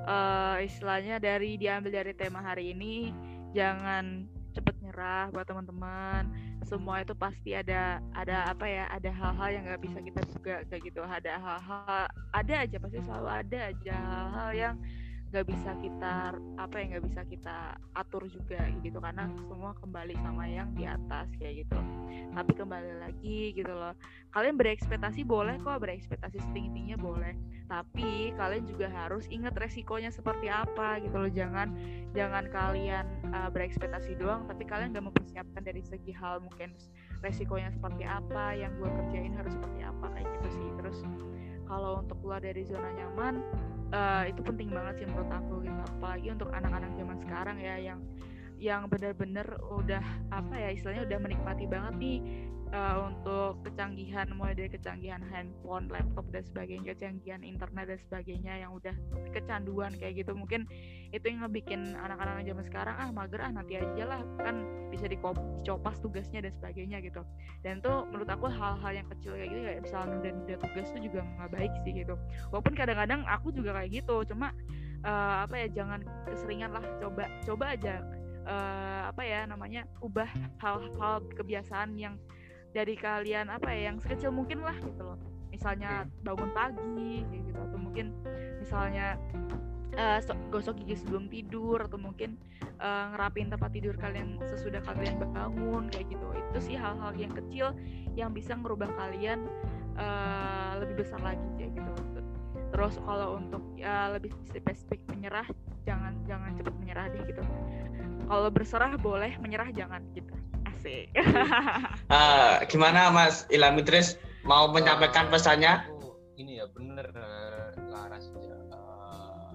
[0.07, 3.11] Uh, istilahnya dari diambil dari tema hari ini
[3.51, 6.31] jangan cepet nyerah buat teman-teman.
[6.63, 10.83] Semua itu pasti ada ada apa ya ada hal-hal yang nggak bisa kita juga kayak
[10.87, 11.01] gitu.
[11.03, 14.75] Ada hal-hal ada aja pasti selalu ada aja hal-hal yang
[15.29, 20.49] nggak bisa kita apa ya nggak bisa kita atur juga gitu karena semua kembali sama
[20.49, 21.79] yang di atas kayak gitu.
[22.33, 23.93] Tapi kembali lagi gitu loh
[24.33, 27.35] kalian berekspektasi boleh kok berekspektasi setinggi tingginya boleh.
[27.69, 31.29] Tapi kalian juga harus ingat resikonya seperti apa gitu loh.
[31.29, 31.77] Jangan
[32.17, 36.73] jangan kalian uh, berekspektasi doang tapi kalian nggak mempersiapkan dari segi hal mungkin
[37.21, 40.69] resikonya seperti apa yang gue kerjain harus seperti apa kayak gitu sih.
[40.81, 40.99] Terus
[41.69, 43.45] kalau untuk keluar dari zona nyaman
[43.93, 45.83] uh, itu penting banget sih menurut aku gitu.
[45.99, 48.01] Apalagi untuk anak-anak zaman sekarang ya yang
[48.59, 50.03] yang benar-benar udah
[50.35, 52.19] apa ya istilahnya udah menikmati banget nih
[52.73, 58.71] uh, untuk kecanggihan mulai dari kecanggihan handphone, laptop dan sebagainya, kecanggihan internet dan sebagainya yang
[58.77, 58.95] udah
[59.33, 60.33] kecanduan kayak gitu.
[60.37, 60.69] Mungkin
[61.13, 64.21] itu yang ngebikin anak-anak zaman sekarang ah mager ah nanti aja lah.
[64.41, 67.23] Kan bisa dicopas tugasnya dan sebagainya gitu.
[67.65, 71.21] Dan tuh menurut aku hal-hal yang kecil kayak gitu kayak misalnya nunda-nunda tugas tuh juga
[71.25, 72.15] nggak baik sih gitu.
[72.53, 74.53] Walaupun kadang-kadang aku juga kayak gitu cuma
[75.05, 78.03] uh, apa ya jangan keseringan lah coba coba aja
[78.49, 82.17] uh, apa ya namanya ubah hal-hal kebiasaan yang
[82.73, 85.19] dari kalian apa ya yang sekecil mungkin lah gitu loh.
[85.49, 87.59] Misalnya bangun pagi gitu.
[87.59, 88.13] Atau mungkin
[88.61, 89.17] misalnya
[89.97, 90.21] uh,
[90.53, 92.37] gosok gigi sebelum tidur atau mungkin
[92.79, 96.27] uh, ngerapin tempat tidur kalian sesudah kalian bangun kayak gitu.
[96.53, 97.73] Itu sih hal-hal yang kecil
[98.15, 99.49] yang bisa ngerubah kalian
[99.97, 101.93] uh, lebih besar lagi kayak gitu.
[102.69, 105.49] Terus kalau untuk uh, lebih spesifik menyerah
[105.89, 107.43] jangan jangan cepat menyerah deh gitu.
[108.29, 110.38] Kalau berserah boleh menyerah jangan gitu
[110.79, 111.11] asik
[112.07, 114.15] uh, gimana Mas Ilham Idris
[114.47, 115.83] mau menyampaikan pesannya?
[116.39, 118.55] ini ya bener uh, Laras ya.
[118.71, 119.51] Uh,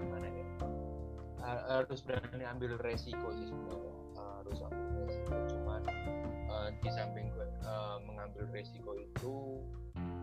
[0.00, 0.46] gimana ya?
[1.44, 3.92] Uh, harus berani ambil resiko sih sebenarnya.
[4.16, 5.82] Uh, harus ambil resiko cuman
[6.48, 7.28] uh, di samping
[7.68, 9.60] uh, mengambil resiko itu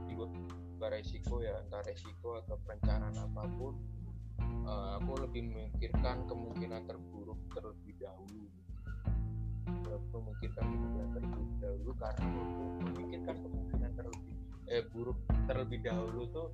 [0.10, 3.78] juga resiko ya entah resiko atau perencanaan apa pun
[4.66, 8.50] uh, aku lebih memikirkan kemungkinan terburuk terlebih dahulu
[10.40, 12.26] memikirkan kemungkinan terlebih dahulu karena
[12.80, 14.36] memikirkan kemungkinan terlebih
[14.70, 15.18] eh buruk
[15.50, 16.48] terlebih dahulu tuh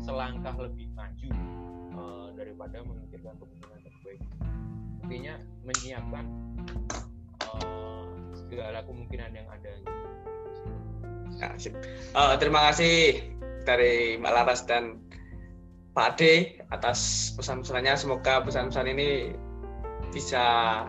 [0.00, 1.28] selangkah lebih maju
[1.98, 4.20] uh, daripada memikirkan kemungkinan terbaik
[5.04, 5.34] intinya
[5.66, 6.24] menyiapkan
[7.48, 9.72] uh, segala kemungkinan yang ada.
[11.38, 11.54] Nah,
[12.18, 13.22] uh, terima kasih
[13.62, 14.98] dari Mbak Laras dan
[15.94, 17.94] Pak Ade atas pesan-pesannya.
[17.98, 19.34] Semoga pesan-pesan ini
[20.12, 20.44] bisa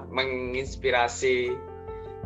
[0.09, 1.53] menginspirasi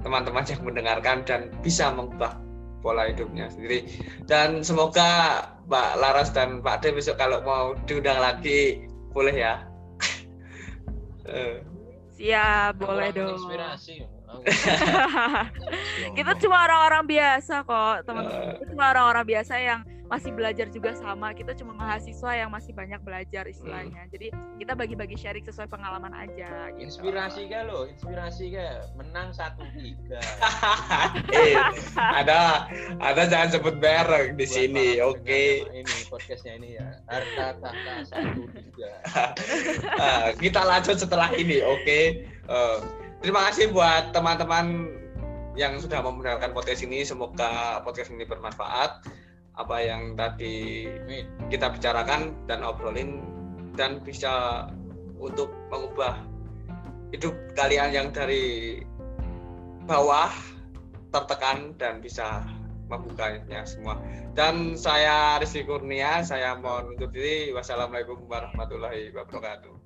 [0.04, 2.38] teman-teman yang mendengarkan dan bisa mengubah
[2.84, 3.88] pola hidupnya sendiri.
[4.28, 5.42] Dan semoga
[5.72, 8.84] Mbak Laras dan Pak Ade besok kalau mau diundang lagi
[9.16, 9.64] boleh ya.
[12.20, 13.40] Siap, boleh dong.
[13.40, 14.04] Inspirasi.
[16.18, 18.58] kita cuma orang-orang biasa kok, teman-teman.
[18.60, 19.80] Kita cuma orang-orang biasa yang
[20.12, 24.12] masih belajar juga sama kita cuma mahasiswa yang masih banyak belajar istilahnya hmm.
[24.12, 24.28] jadi
[24.60, 26.84] kita bagi-bagi sharing sesuai pengalaman aja gitu.
[26.84, 30.20] inspirasi kan lo inspirasi kan menang satu tiga
[31.40, 31.56] eh,
[31.98, 32.68] ada
[33.00, 35.64] ada jangan sebut merek di Buat sini oke okay.
[35.72, 38.92] ini podcastnya ini ya harta tahta satu tiga
[39.98, 42.28] uh, kita lanjut setelah ini oke okay?
[42.52, 42.78] uh, eh,
[43.24, 45.00] terima kasih buat teman-teman
[45.54, 49.06] yang sudah mendengarkan podcast ini semoga podcast ini bermanfaat
[49.54, 50.88] apa yang tadi
[51.54, 53.22] kita bicarakan dan obrolin
[53.78, 54.66] dan bisa
[55.22, 56.18] untuk mengubah
[57.14, 58.82] hidup kalian yang dari
[59.86, 60.34] bawah
[61.14, 62.42] tertekan dan bisa
[62.90, 64.02] membukanya semua.
[64.34, 67.54] Dan saya Rizky Kurnia, saya mohon undur diri.
[67.54, 69.83] Wassalamualaikum warahmatullahi wabarakatuh.